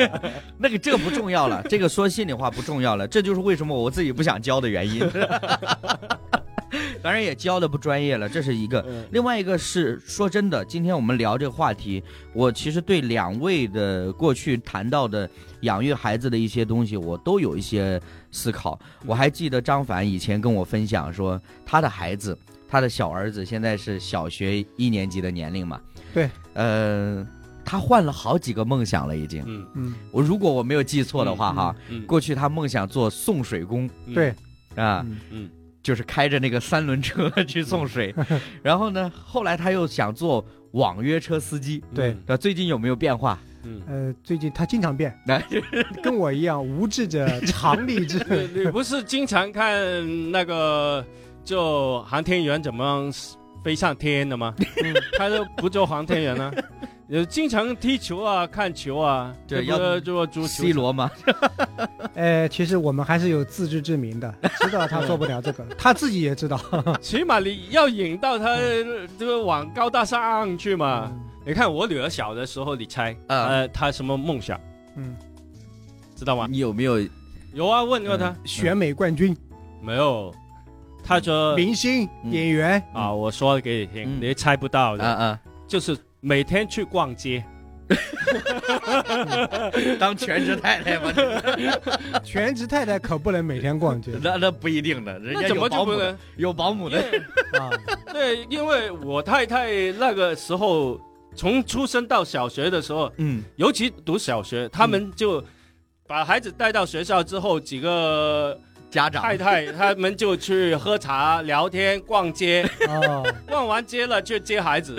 [0.58, 5.08] 那个这个不重要了，这个说心里话不重要了，这就是为什么我自己不想教的原因。
[7.02, 8.84] 当然也教的不专业了，这是一个。
[8.88, 15.28] 嗯另外一个是说真的，今天我们聊这个话题，我其实对两位的过去谈到的
[15.60, 18.00] 养育孩子的一些东西，我都有一些
[18.32, 18.78] 思考。
[19.06, 22.36] 我还记得张凡以前跟我分享说，他的孩子，
[22.76, 25.80] 他的小儿子现在是小学一年级的年龄嘛，
[26.12, 27.26] 对，呃，
[27.64, 29.42] 他换了好几个梦想了已经。
[29.46, 34.12] 嗯，嗯，我如果我没有记错的话，哈，嗯，过去他梦想做送水工嗯。
[34.12, 34.28] 对，，
[34.74, 35.16] 啊，嗯。
[35.30, 35.50] 嗯
[35.82, 38.12] 就是开着那个三轮车去送水，
[38.60, 41.82] 然后呢，后来他又想做网约车司机。
[41.94, 43.38] 对，那最近有没有变化？
[43.62, 43.80] 嗯。
[43.88, 45.40] 呃，最近他经常变， 那，
[46.02, 48.18] 跟我一样，无志者常立志。
[48.70, 49.72] 不是经常看
[50.32, 51.06] 那个
[51.46, 53.08] 就航天员怎么
[53.62, 54.52] 飞上天的吗？
[55.16, 56.52] 他就不做航天员了、
[57.08, 61.08] 有经常踢球啊，看球啊，对要做足球 C 罗吗？
[62.14, 66.60] 呃， 其实我们还是有自知之明的，知道他做不了这个，他自己也知道。
[67.00, 68.56] 起码你要引到他
[69.16, 71.12] 这个往高大上去嘛。
[71.46, 74.60] 你看我女儿小的时候，你猜，啊呃，她什么梦想？
[74.96, 75.16] 嗯，
[76.16, 76.48] 知道吗？
[76.50, 76.98] 你有没有
[77.54, 79.36] 有啊，问过她，选美冠军、
[79.80, 80.34] 没有？
[81.06, 87.42] 她说明星、嗯演员，啊，我说给你听，嗯你猜不到的，啊啊，就是每天去逛街。
[90.00, 91.12] 当全职太太吗？
[92.24, 96.18] 全职太太可不能每天逛街 那那不一定的，人家怎么就不能？
[96.36, 96.98] 有保姆的。
[97.60, 97.70] 啊。
[98.12, 101.00] 对，因为我太太那个时候
[101.36, 105.40] 从出生到小学的时候，嗯尤其读小学，他们就
[106.08, 108.58] 把孩子带到学校之后，几个
[108.96, 114.96] 家长太太他们就去喝茶、聊天、逛街，哦，逛完街了去接孩子，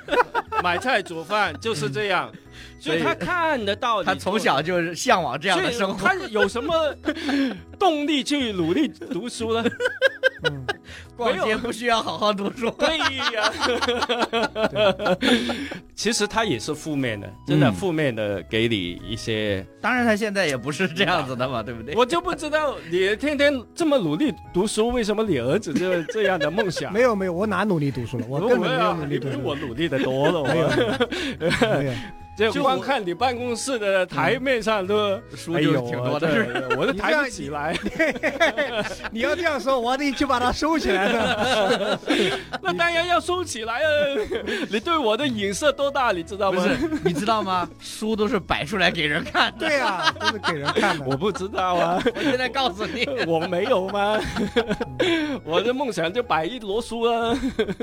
[0.62, 2.30] 买菜煮饭，就是这样。
[2.78, 6.06] 所以他看得到，他从小就是向往这样的所以生活。
[6.06, 6.94] 他有什么
[7.78, 9.64] 动力去努力读书呢？
[10.50, 10.66] 嗯，
[11.16, 12.70] 逛街不需要好好读书。
[12.72, 12.98] 对
[13.34, 15.16] 呀，
[15.94, 21.94] 其实他也是负面的，真的嗯负面的给你一些，当然，他现在也不是这样子的嘛，对不对？
[21.94, 26.90] 我就不知道你天天这么努力读书，为什么你儿子就这样的梦想？
[26.94, 28.26] 没有没有，我哪努力读书了？
[28.28, 29.40] 我不根本没有努力读书。
[29.42, 30.70] 我努力的多了，没有我
[31.78, 31.92] 没有，
[32.48, 37.76] 就光看你办公室的台面上都书就挺多的，是我都抬不起来。
[39.10, 41.98] 你要这样说，我得去把它收起来的。
[42.62, 43.88] 那当然要收起来啊！
[44.70, 46.62] 你对我的影射多大，你知道吗？
[46.62, 47.68] 不是，你知道吗？
[47.80, 49.66] 书都是摆出来给人看的。
[49.68, 51.04] 对啊，都是给人看的。
[51.04, 54.18] 我不知道啊，我现在告诉你，我没有吗？
[55.44, 57.36] 我的梦想就摆一摞书啊。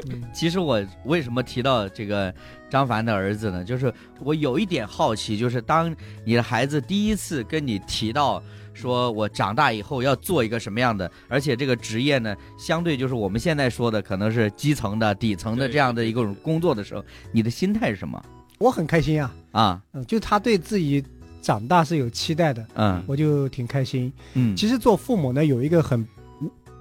[0.09, 2.33] 嗯其实我为什么提到这个
[2.69, 3.63] 张凡的儿子呢？
[3.63, 5.95] 就是我有一点好奇，就是当
[6.25, 8.41] 你的孩子第一次跟你提到
[8.73, 18.23] 说我长大以后要做一个什么样的，而且这个职业呢，相对就是我们现在说的可能是基层的、底层的这样的一个工作的时候，你的心态是什么？
[18.59, 19.81] 我很开心啊，啊？
[19.93, 21.03] 嗯，就他对自己
[21.41, 23.03] 长大是有期待的，嗯。
[23.07, 24.11] 我就挺开心。
[24.33, 26.05] 嗯，其实做父母呢，有一个很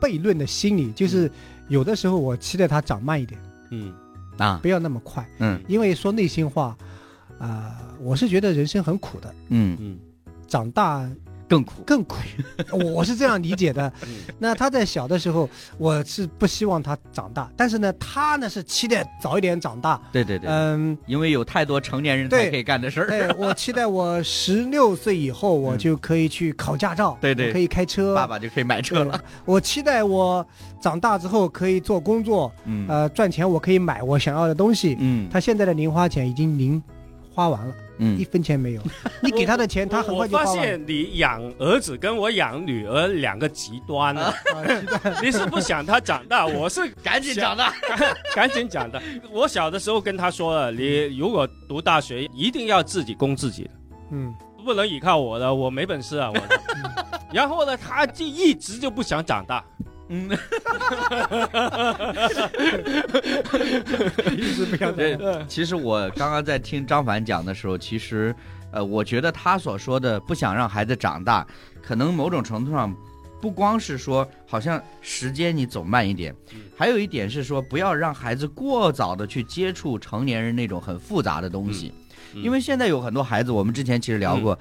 [0.01, 1.31] 悖论的心理，就是
[1.69, 3.95] 有的时候我期待他长慢一点，嗯
[4.39, 5.61] 啊，不要那么快，嗯。
[5.69, 6.77] 因为说内心话，
[7.39, 9.99] 啊、我是觉得人生很苦的，嗯，嗯。
[10.47, 11.09] 长大
[11.49, 11.83] 更苦。
[11.87, 12.17] 更苦，
[12.95, 13.93] 我是这样理解的。
[14.07, 20.01] 嗯那他在小的时候，我是不希望他长大，但是呢，他呢是期待早一点长大。
[20.13, 23.07] 对对对，嗯，因为有太多成年人才可以干的事儿。
[23.09, 28.15] 对 我期待我十六岁以后，我就可以去考驾照，对对可以开车。
[28.15, 29.19] 爸爸就可以买车了。
[29.45, 30.47] 我期待我
[30.81, 34.97] 长大之后可以做工作，嗯呃，赚钱我可以买我想要的东西。
[35.01, 36.83] 嗯他现在的零花钱已经零
[37.35, 38.83] 花完了，一嗯，分钱没有。
[39.23, 40.63] 你给他的钱，他很我发快就花完了。
[40.63, 44.25] 现你养儿子跟我养女儿两个极端了。
[44.27, 44.35] 啊
[45.23, 47.73] 你是不想他长大，我是 赶紧长大。
[48.35, 49.01] 赶紧长大。
[49.31, 53.71] 我小的时候跟他说了，你如果读大学，一定要自己供自己的，
[54.11, 54.35] 嗯，
[54.65, 56.41] 不能依靠我的，我没本事啊，我。
[57.33, 59.65] 然后呢，他就一直就不想长大。
[60.09, 60.31] 嗯，
[64.37, 65.45] 一直不要对这样。
[65.49, 68.35] 其实我刚刚在听张凡讲的时候，其实，
[68.71, 71.47] 呃，我觉得他所说的不想让孩子长大，
[71.83, 72.95] 可能某种程度上，
[73.41, 81.93] 不光是说好像时间你走慢一点嗯，还有一点是说不要让孩子过早的去接触成年人那种很复杂的东西，
[82.35, 82.43] 嗯。
[82.43, 84.59] 因为现在有很多孩子，我们之前其实聊过，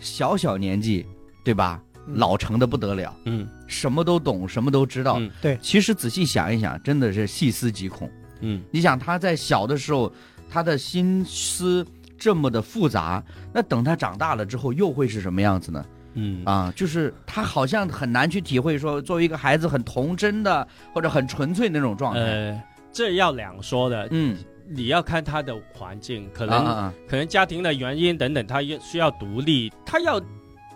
[0.00, 1.04] 小小年纪，
[1.44, 1.82] 对吧？
[2.08, 5.16] 嗯老成的不得了，嗯什么都懂，什么都知道。
[5.18, 8.10] 嗯对其实仔细想一想，真的是细思极恐。
[8.40, 10.12] 嗯你想他在小的时候，
[10.48, 11.86] 他的心思
[12.16, 15.84] 这么的复杂，那等他长大了之后又会是什么样子呢？
[16.14, 22.20] 嗯啊，就是他好像很难去体会说，作为一个孩子很童真的或者很纯粹那种状态。
[22.20, 24.36] 呃，这要两说的，嗯，
[24.68, 30.20] 你要看他的环境，可能、啊啊啊，可能家庭的原因等等，他也需要独立，他要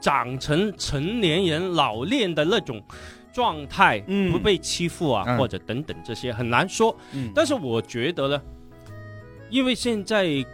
[0.03, 2.83] 长成成年人老练的那种
[3.33, 4.31] 状态，嗯。
[4.33, 5.39] 不被欺负啊，嗯。
[5.39, 6.95] 或者等等这些很难说。
[7.13, 8.43] 嗯，但是我觉得呢，
[9.49, 10.45] 因为现在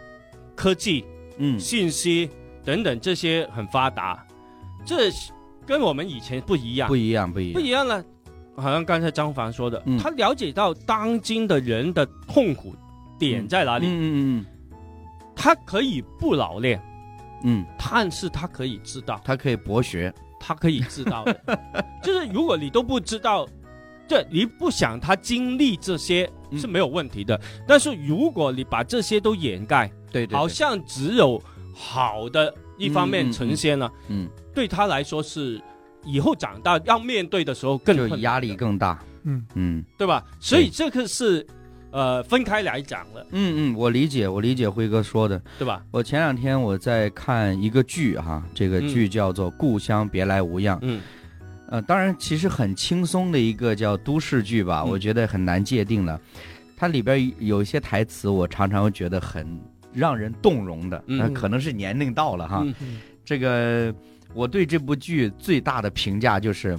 [0.55, 1.03] 科技、
[1.37, 1.59] 嗯。
[1.59, 2.29] 信息
[2.63, 4.23] 等等这些很发达，
[4.85, 5.09] 这
[5.65, 7.53] 跟我们以前不一样，不一样，不一样。
[7.53, 8.03] 不一样了。
[8.55, 9.97] 好像刚才张凡说的，嗯。
[9.97, 12.75] 他了解到当今的人的痛苦
[13.17, 14.45] 点在哪里，嗯嗯。
[15.35, 16.81] 他可以不老练，
[17.43, 17.61] 嗯。
[17.61, 20.13] 嗯，但是他可以知道，他可以博学。
[20.41, 21.59] 他可以知道的，
[22.01, 23.45] 就是如果你都不知道，
[24.07, 26.57] 这你不想他经历这些嗯。
[26.57, 27.37] 是没有问题的。
[27.67, 31.41] 但是如果你把这些都掩盖，对对，好像只有
[31.75, 35.61] 好的一方面呈现了，嗯，对他来说是
[36.05, 38.97] 以后长大要面对的时候更就压力更大。
[39.23, 39.45] 嗯。
[39.55, 39.85] 嗯。
[39.97, 40.23] 对吧？
[40.39, 41.45] 所以这个是
[41.91, 45.41] 呃分开来讲了，嗯嗯，我理解，我理解辉哥说的。
[45.57, 45.83] 对吧？
[45.91, 50.75] 我前两天我在看一个剧哈，这个剧叫做《故乡别来无恙》。
[50.83, 51.01] 嗯
[51.71, 56.19] 呃，当然其实很轻松的一个叫都市剧吧，嗯我觉得很难界定了。
[56.75, 59.45] 它里边有一些台词，我常常会觉得很
[59.93, 62.63] 让人动容的，嗯那可能是年龄到了哈。
[62.79, 63.93] 嗯这个
[64.33, 66.75] 我对这部剧最大的评价就是，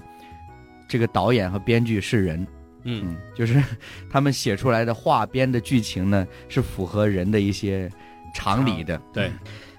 [0.88, 2.44] 这个导演和编剧是人，
[2.84, 3.62] 嗯嗯，就是
[4.10, 7.90] 他们写出来的话编的剧情呢，是符合人的一些
[8.34, 9.00] 常理的。
[9.12, 9.30] 对，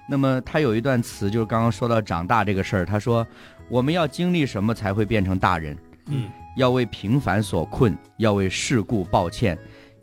[0.08, 3.26] 那么他有一段词，就是刚刚说到长大这个事儿，他说
[3.68, 5.76] 我们要经历什么才会变成大人？
[6.06, 9.58] 嗯要为平凡所困，要为世故抱歉，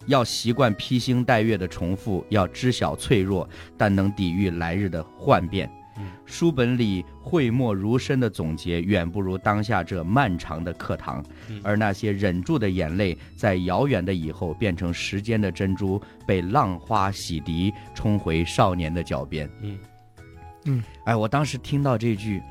[0.07, 3.47] 要习惯披星戴月的重复，要知晓脆弱，
[3.77, 5.69] 但能抵御来日的幻变。
[5.99, 11.23] 嗯书本里讳莫如深的总结，远不如当下这漫长的课堂。
[11.49, 19.49] 嗯而那些忍住的眼泪，在遥远的以后变成时间的珍珠，被浪花洗涤，冲回少年的脚边。
[19.61, 19.77] 嗯
[20.65, 22.41] 嗯哎，我当时听到这句，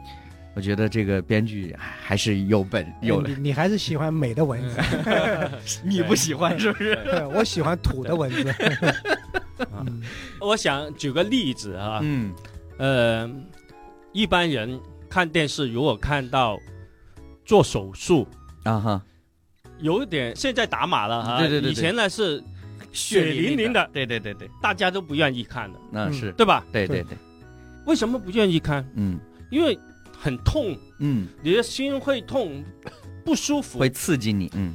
[0.54, 4.80] 我觉得这个编剧还还是有本有你你还是喜欢美的文字
[5.84, 6.98] 你不喜欢是不是？
[7.34, 8.48] 我喜欢土的文字。
[9.72, 9.84] 啊
[10.40, 12.32] 我想举个例子啊，嗯
[12.78, 13.30] 呃，
[14.12, 16.58] 一般人看电视如果看到
[17.44, 18.26] 做手术，
[18.64, 19.02] 啊哈，
[19.80, 21.70] 有一点现在打码了哈，对对对对。
[21.72, 22.42] 以前呢是
[22.92, 25.88] 血淋淋的，对对对对，大家都不愿意看的，嗯。
[25.92, 26.32] 那是。
[26.32, 26.64] 对吧？
[26.72, 27.16] 对对对，
[27.86, 28.88] 为什么不愿意看？
[28.94, 29.18] 嗯。
[29.50, 29.78] 因为
[30.18, 32.62] 很痛，嗯，你的心会痛，
[33.24, 33.78] 不舒服。
[33.78, 33.88] 会。
[33.88, 34.74] 刺激你，嗯。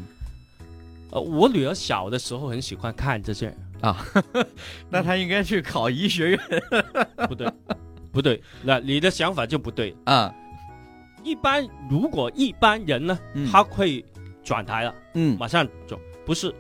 [1.11, 4.03] 呃，我女儿小的时候很喜欢看这些，啊，
[4.89, 6.39] 那她应该去考医学院。
[7.29, 7.47] 不对，
[8.13, 9.93] 不对，那你的想法就不对。
[10.05, 10.33] 啊，
[11.23, 14.05] 一般如果一般人呢，嗯他会
[14.43, 15.37] 转台了，嗯。
[15.37, 16.53] 马上走，不是。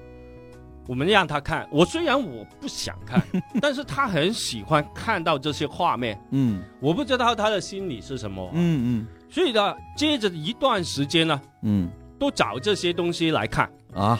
[0.85, 3.21] 我们让他看，我虽然我不想看，
[3.61, 6.19] 但是他很喜欢看到这些画面。
[6.31, 6.61] 嗯。
[6.81, 9.07] 我不知道他的心理是什么，嗯嗯。
[9.29, 11.89] 所以呢，接着一段时间呢，嗯。
[12.19, 13.69] 都找这些东西来看。
[13.93, 14.19] 嗯啊，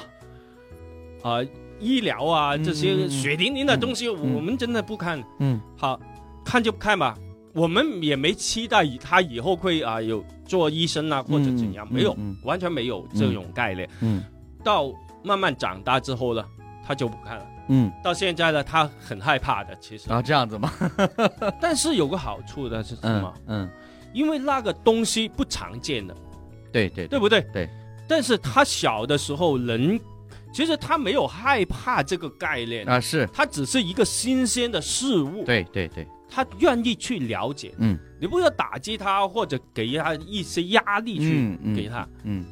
[1.24, 1.40] 啊、
[1.80, 4.34] 医疗啊嗯这些血淋淋的东西，嗯。
[4.36, 5.22] 我们真的不看。
[5.40, 5.60] 嗯。
[5.78, 6.00] 好
[6.46, 7.18] 看就看吧，
[7.54, 13.88] 我们也没期待以他以后会啊、有做医生啊或者怎样，嗯没有，嗯完全没有这种概念。
[14.02, 14.24] 嗯
[14.64, 14.92] 到
[15.24, 16.44] 慢慢长大之后呢，
[16.86, 17.46] 他就不看了。
[17.70, 20.10] 嗯到现在呢，他很害怕的，其实。
[20.12, 20.72] 啊，这样子吗？
[21.62, 23.34] 但是有个好处的是什嗯么？
[23.48, 23.70] 嗯，
[24.14, 26.16] 因为那个东西不常见的，
[26.72, 27.42] 对对对不对？
[27.54, 27.70] 对。
[28.08, 29.98] 但是他小的时候人，
[30.54, 37.74] 其实他没有害怕这个概念，啊，是他只是一个新鲜的事物，对对对，他愿意去了解。
[37.78, 42.08] 嗯你不要打击他，或者给他一些压力去给他。
[42.24, 42.46] 嗯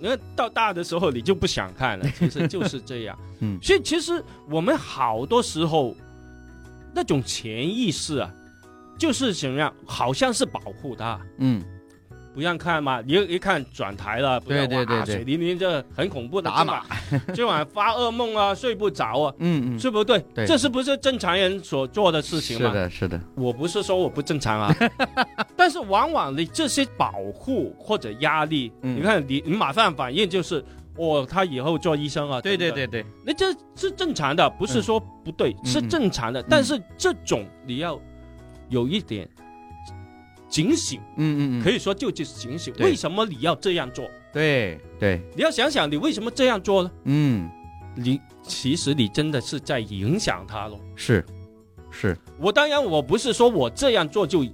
[0.00, 3.18] 那、到大的时候你就不想看了， 其实就是这样。
[3.40, 5.96] 嗯所以其实我们好多时候
[6.94, 8.30] 那种潜意识啊，
[8.98, 11.62] 就是怎么样好像是保护他，嗯，
[12.38, 13.02] 不让看嘛。
[13.04, 20.24] 你一看转台了，对对对对水淋淋这很恐怖的，打码今晚今晚发噩梦啊，睡不着啊， 嗯嗯，是不对？
[20.32, 22.68] 对这是不是正常人所做的事情吗？
[22.68, 24.72] 是的，是的，我不是说我不正常啊，
[25.56, 30.64] 但是往往你这些保护或者压力，嗯你看你你马上反应就是，
[30.96, 36.40] 哦，他以后做医生啊，对对对对，那这是正常的，不是说不对，嗯是正常的。
[36.48, 38.00] 但是这种你要
[38.68, 39.28] 有一点
[40.48, 44.08] 警醒，嗯嗯嗯，可以说就是警醒，为什么你要这样做？
[44.32, 46.90] 对对，你要想想你为什么这样做呢？
[47.04, 47.48] 嗯，
[47.96, 50.80] 你其实你真的是在影响他咯。
[50.96, 51.24] 是
[51.90, 54.44] 是，我当然我不是说我这样做就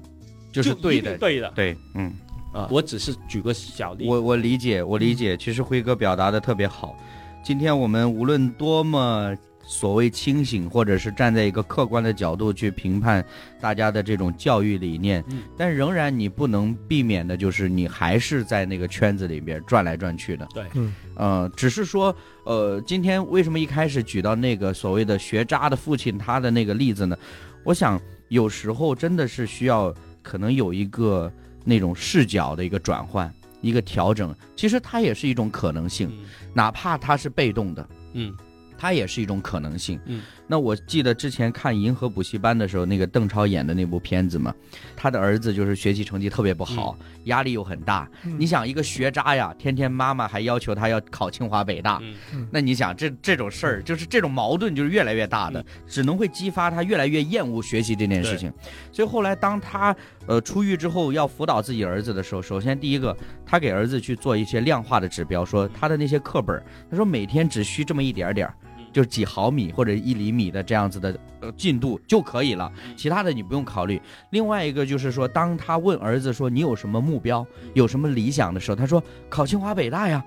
[0.52, 2.12] 就是对的，对的对，嗯。
[2.52, 4.06] 啊，我只是举个小例。
[4.06, 5.36] 我我理解，我理解。
[5.36, 6.96] 其实辉哥表达的特别好。
[7.42, 9.36] 今天我们无论多么
[9.66, 13.24] 所谓清醒，或者是站在一个客观的角度去评判
[13.60, 20.46] 大家的这种教育理念，嗯但仍然你不能避免的就是你还是在那个圈子里边转来转去的。
[20.52, 27.16] 对嗯呃，只是说，呃，今天为什么一开始举到那个所谓的学渣的父亲他的那个例子呢？
[27.64, 31.32] 我想有时候真的是需要可能有一个
[31.64, 34.34] 那种视角的一个转换，一个调整。
[34.54, 38.43] 其实它也是一种可能性，嗯哪怕他是被动的，嗯，他
[38.84, 39.98] 它也是一种可能性。
[40.04, 44.54] 嗯，那我记得之前看《银河补习班》的时候，那个邓超演的那部片子嘛，
[44.94, 48.06] 他的儿子就是学习成绩特别不好，压力又很大。
[48.26, 51.98] 嗯你想一个学渣呀，天天妈妈还要求他要考清华北大，
[52.34, 58.52] 嗯那你想这这种事儿，就是这种矛盾就是越来越大的，嗯只能会激发他越来越厌恶学习这件事情。
[58.92, 63.16] 所以后来当他呃出狱之后要辅导自己儿子的时候，首先第一个，
[63.46, 68.73] 他给儿子去做一些量化的指标，说他的那些课本，他说每天只需这么一点点儿嗯。
[68.94, 74.00] 就是几毫米或者一厘米的这样子的呃进度就可以了，嗯其他的你不用考虑。
[74.30, 80.24] 另外一个就是说，当他问儿子说你有什么目标、有什么理想的时候，他说考清华北大呀。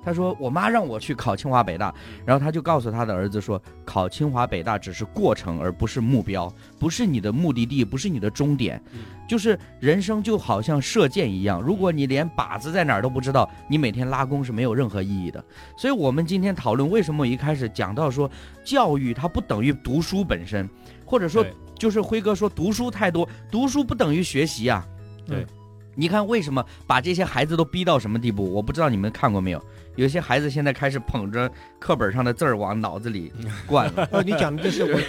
[0.00, 1.94] 嗯他说：“我妈让我去考清华北大，
[2.24, 8.82] 然后他就告诉他的儿子说，考清华北大只是过程，而不是目标，不是你的目的地，不是你的终点。
[8.94, 15.44] 嗯就是人生就好像射箭一样，如果你连靶子在哪儿都不知道，你每天拉弓是没有任何意义的。
[15.76, 18.28] 所以，我们今天讨论为什么我一开始讲到说，
[18.64, 20.68] 教育它不等于读书本身，
[21.04, 21.44] 或者说
[21.78, 24.84] 就是辉哥说读书太多，读书不等于学习啊。
[25.26, 25.46] 对
[25.94, 28.50] 你看为什么把这些孩子都逼到什么地步？
[28.52, 29.62] 我不知道你们看过没有？
[29.96, 33.32] 有些孩子现在开始捧着课本上的字儿往脑子里
[33.66, 34.08] 灌了。
[34.12, 35.00] 哦，你讲的这是我，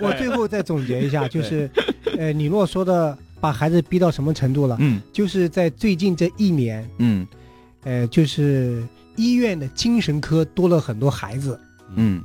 [0.08, 1.70] 我最后再总结一下，就是，
[2.18, 5.00] 呃，你若说的把孩子逼到什么程度了，嗯。
[5.12, 7.26] 就是在最近这一年，嗯。
[7.84, 8.82] 呃，就是
[9.16, 11.58] 医院的精神科多了很多孩子，
[11.96, 12.22] 嗯，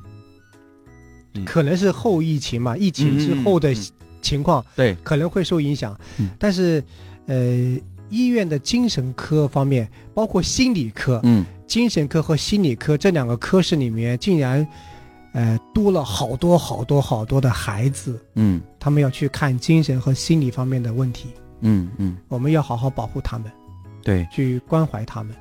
[1.45, 3.85] 可能是后疫情嘛，疫情之后的嗯嗯。
[4.21, 6.29] 情况对，可能会受影响，嗯。
[6.39, 6.83] 但是，
[7.27, 7.77] 呃，
[8.09, 11.45] 医院的精神科方面，包括心理科，嗯。
[11.67, 14.67] 精神科和心理科这两个科室里面，竟然，
[15.33, 18.59] 呃，多了好多好多好多的孩子，嗯。
[18.79, 21.27] 他们要去看精神和心理方面的问题，
[21.61, 23.51] 嗯嗯，我们要好好保护他们，
[24.03, 25.35] 对，去关怀他们。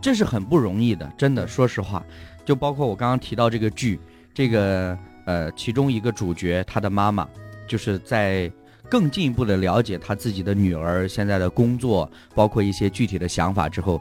[0.00, 2.04] 这是很不容易的，真的，说实话，
[2.44, 4.00] 就包括我刚刚提到这个剧，
[4.34, 7.28] 这个呃，其中一个主角他的妈妈，
[7.68, 8.50] 就是在
[8.88, 14.00] 更进一步的了解他自己的女儿现在的工作，包括一些具体的想法之后，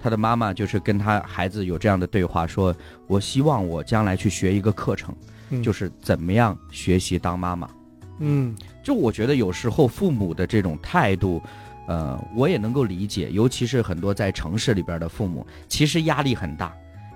[0.00, 2.74] 他的妈妈就是跟他孩子有这样的对话，说
[3.06, 5.14] ：“我希望我将来去学一个课程，
[5.50, 7.68] 嗯就是怎么样学习当妈妈。”
[8.20, 11.42] 嗯就我觉得有时候父母的这种态度，
[11.88, 16.72] 呃，我也能够理解，尤其是很多在城市里边的父母，其实压力很大。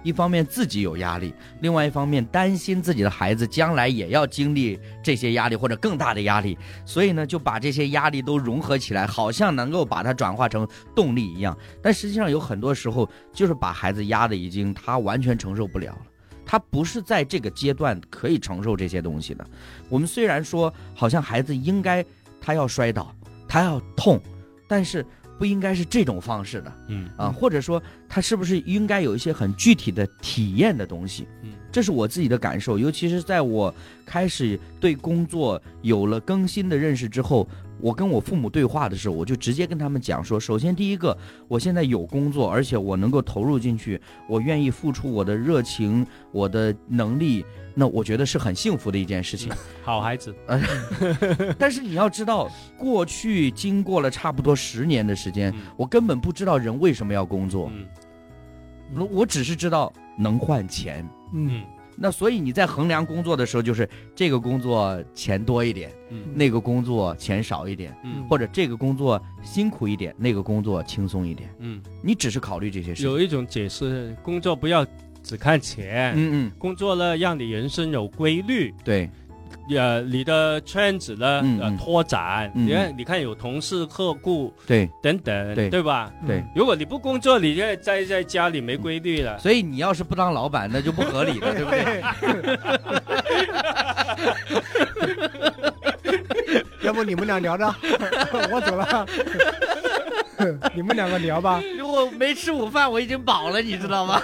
[0.08, 6.56] 一方面自己有压力，另外一方面担心自己的孩子将来也要经历这些压力或者更大的压力，
[6.86, 11.54] 所以呢就把这些压力都融合起来，好像能够把它转化成动力一样。
[11.82, 16.00] 但实际上有很多时候就是把孩子压的已经他完全承受不了了。
[16.46, 19.46] 他不是在这个阶段可以承受这些东西的。
[19.90, 22.02] 我们虽然说好像孩子应该
[22.40, 23.14] 他要摔倒，
[23.46, 24.18] 他要痛，
[24.66, 25.04] 但是
[25.38, 26.72] 不应该是这种方式的。
[26.88, 27.08] 嗯。
[27.16, 31.26] 啊，或者说他是不是应该有一些很具体的体验的东西？
[31.42, 33.72] 嗯这是我自己的感受，尤其是在我
[34.06, 37.46] 开始对工作有了更新的认识之后，
[37.80, 41.16] 我跟我父母对话的时候，我就直接跟他们讲说，首先第一个，
[41.46, 47.44] 我现在有工作，而且我能够投入进去，我愿意付出我的热情、我的能力，
[47.74, 49.52] 那我觉得是很幸福的一件事情。
[49.82, 50.34] 好孩子，
[51.58, 55.60] 但是你要知道，过去经过了差不多十年的时间，嗯。
[55.76, 57.86] 我根本不知道人为什么要工作，嗯。
[59.10, 61.08] 我只是知道能换钱。
[61.32, 61.48] 嗯。
[61.52, 61.62] 嗯。
[62.00, 66.22] 那所以你在衡量工作的时候，就是这个工作钱多一点，嗯。
[66.34, 68.24] 那个工作钱少一点，嗯。
[68.28, 71.52] 或者这个工作辛苦一点，那个工作轻松一点。
[71.58, 73.02] 嗯，你只是考虑这些事。
[73.02, 74.86] 有一种解释，工作不要
[75.24, 79.10] 只看钱，嗯嗯，工作了让你人生有规律，对，
[79.76, 86.10] 呃，你的圈子呢呃拓展，嗯你看你看有同事、客户对等等，对对吧？
[86.26, 86.42] 对。
[86.54, 89.38] 如果你不工作，你在在在家里没规律了。
[89.38, 92.02] 所以你要是不当老板，那就不合理了，对不对？
[96.82, 97.66] 要不你们俩聊着，
[98.50, 99.06] 我走了。
[100.74, 101.60] 你们两个聊吧。
[101.76, 104.22] 如果没吃午饭，我已经饱了，你知道吗？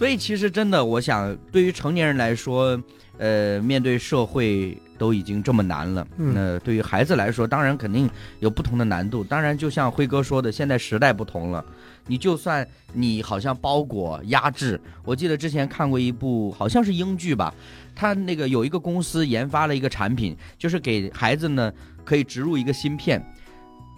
[0.00, 2.82] 所以其实真的，我想对于成年人来说，
[3.18, 8.08] 呃，面对社会都已经这么难了，嗯那对于孩子来说，当然肯定
[8.38, 9.22] 有不同的难度。
[9.22, 11.62] 当然，就像辉哥说的，现在时代不同了，
[12.06, 17.52] 你就算你好像包裹压制，我记得之前看过一部好像是英剧吧，
[17.94, 21.70] 他那个有一个公司研发了一个产品，就是给孩子呢
[22.06, 23.22] 可以植入一个芯片。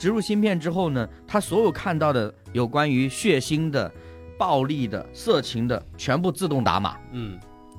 [0.00, 3.88] 植入芯片之后呢，他所有看到的有关于血腥的、
[4.42, 6.96] 暴力的、色情的，全部自动打码。
[7.12, 7.38] 嗯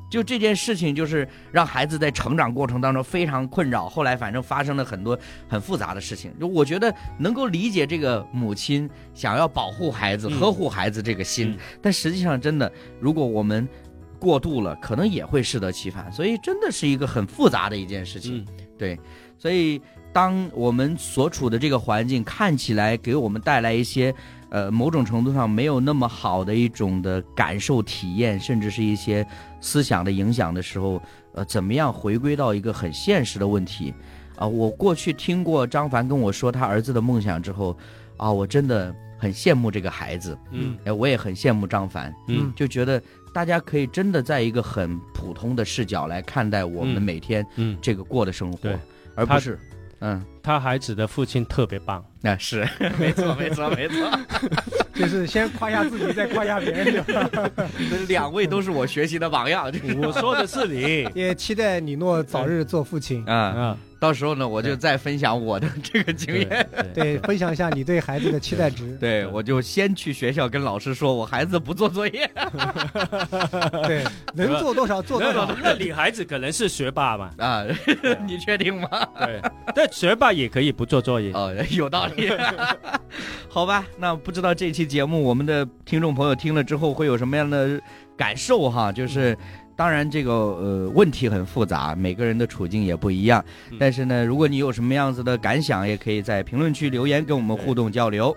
[0.10, 3.90] 就这件事情，就是让孩子在成长过程当中非常困扰。
[3.90, 5.20] 后来反正发生了很多
[5.50, 6.32] 很复杂的事情。
[6.40, 12.72] 就我觉得能够理解这个母亲想要保护孩子、嗯呵护孩子这个心，嗯但实际上真的，
[13.02, 13.68] 如果我们
[14.20, 16.10] 过度了，可能也会适得其反。
[16.14, 18.46] 所以真的是一个很复杂的一件事情。
[18.80, 18.98] 嗯
[19.38, 19.82] 所以，
[20.12, 24.14] 当我们所处的这个环境看起来给我们带来一些，
[24.54, 29.26] 呃，某种程度上没有那么好的一种的感受体验，甚至是一些
[29.60, 31.02] 思想的影响的时候，
[31.34, 33.92] 呃，怎么样回归到一个很现实的问题？
[34.36, 37.76] 啊、我过去听过张凡跟我说他儿子的梦想之后，
[38.16, 40.78] 啊，我真的很羡慕这个孩子，嗯。
[40.86, 42.54] 哎，我也很羡慕张凡，嗯。
[42.56, 43.02] 就觉得
[43.34, 47.02] 大家可以真的在一个很普通的视角来看待我们嗯。
[47.02, 48.70] 每天嗯，这个过的生活，
[49.16, 49.60] 而不是，
[50.06, 52.04] 嗯，他孩子的父亲特别棒。
[52.22, 52.68] 那、是。
[53.00, 54.12] 没错，没错，没错，
[54.94, 57.50] 就是先夸下自己，再夸下别人，对吧？
[57.90, 59.72] 这两位都是我学习的榜样，
[60.04, 61.08] 我说的是你。
[61.16, 63.24] 也期待李诺早日做父亲。
[63.26, 66.70] 啊，啊，到时候呢，我就再分享我的这个经验。
[66.94, 68.98] 对对，分享一下你对孩子的期待值。
[69.00, 72.30] 对，我就先去学校跟老师说，我孩子不做作业
[73.88, 74.04] 对，
[74.36, 75.50] 能做多少做多少。
[75.64, 77.32] 那你孩子可能是学霸嘛？
[77.38, 77.64] 啊，
[78.28, 78.90] 你确定吗？
[79.20, 79.42] 对，
[79.74, 81.32] 但学霸也可以不做作业。
[81.32, 82.30] 哦，有道理。
[83.48, 87.80] 好吧，那不知道这期节目我们的听众朋友听了之后会有什么样的
[88.18, 88.92] 感受哈？
[88.92, 89.38] 就是。
[89.76, 93.44] 当然，这个呃问题很复杂，每个人的处境也不一样。
[93.72, 98.36] 嗯但是呢，如果你有什么样子的感想，也可以在评论区留言跟我们互动交流。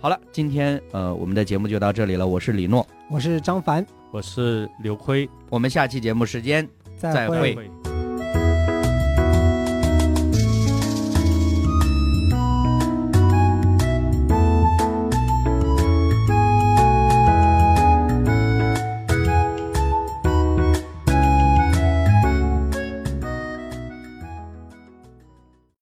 [0.00, 7.40] 好了，今天呃我们的节目就到这里了，我是李诺，我是张凡，我是刘辉，我们下期节目时间再会再。
[7.40, 7.93] 会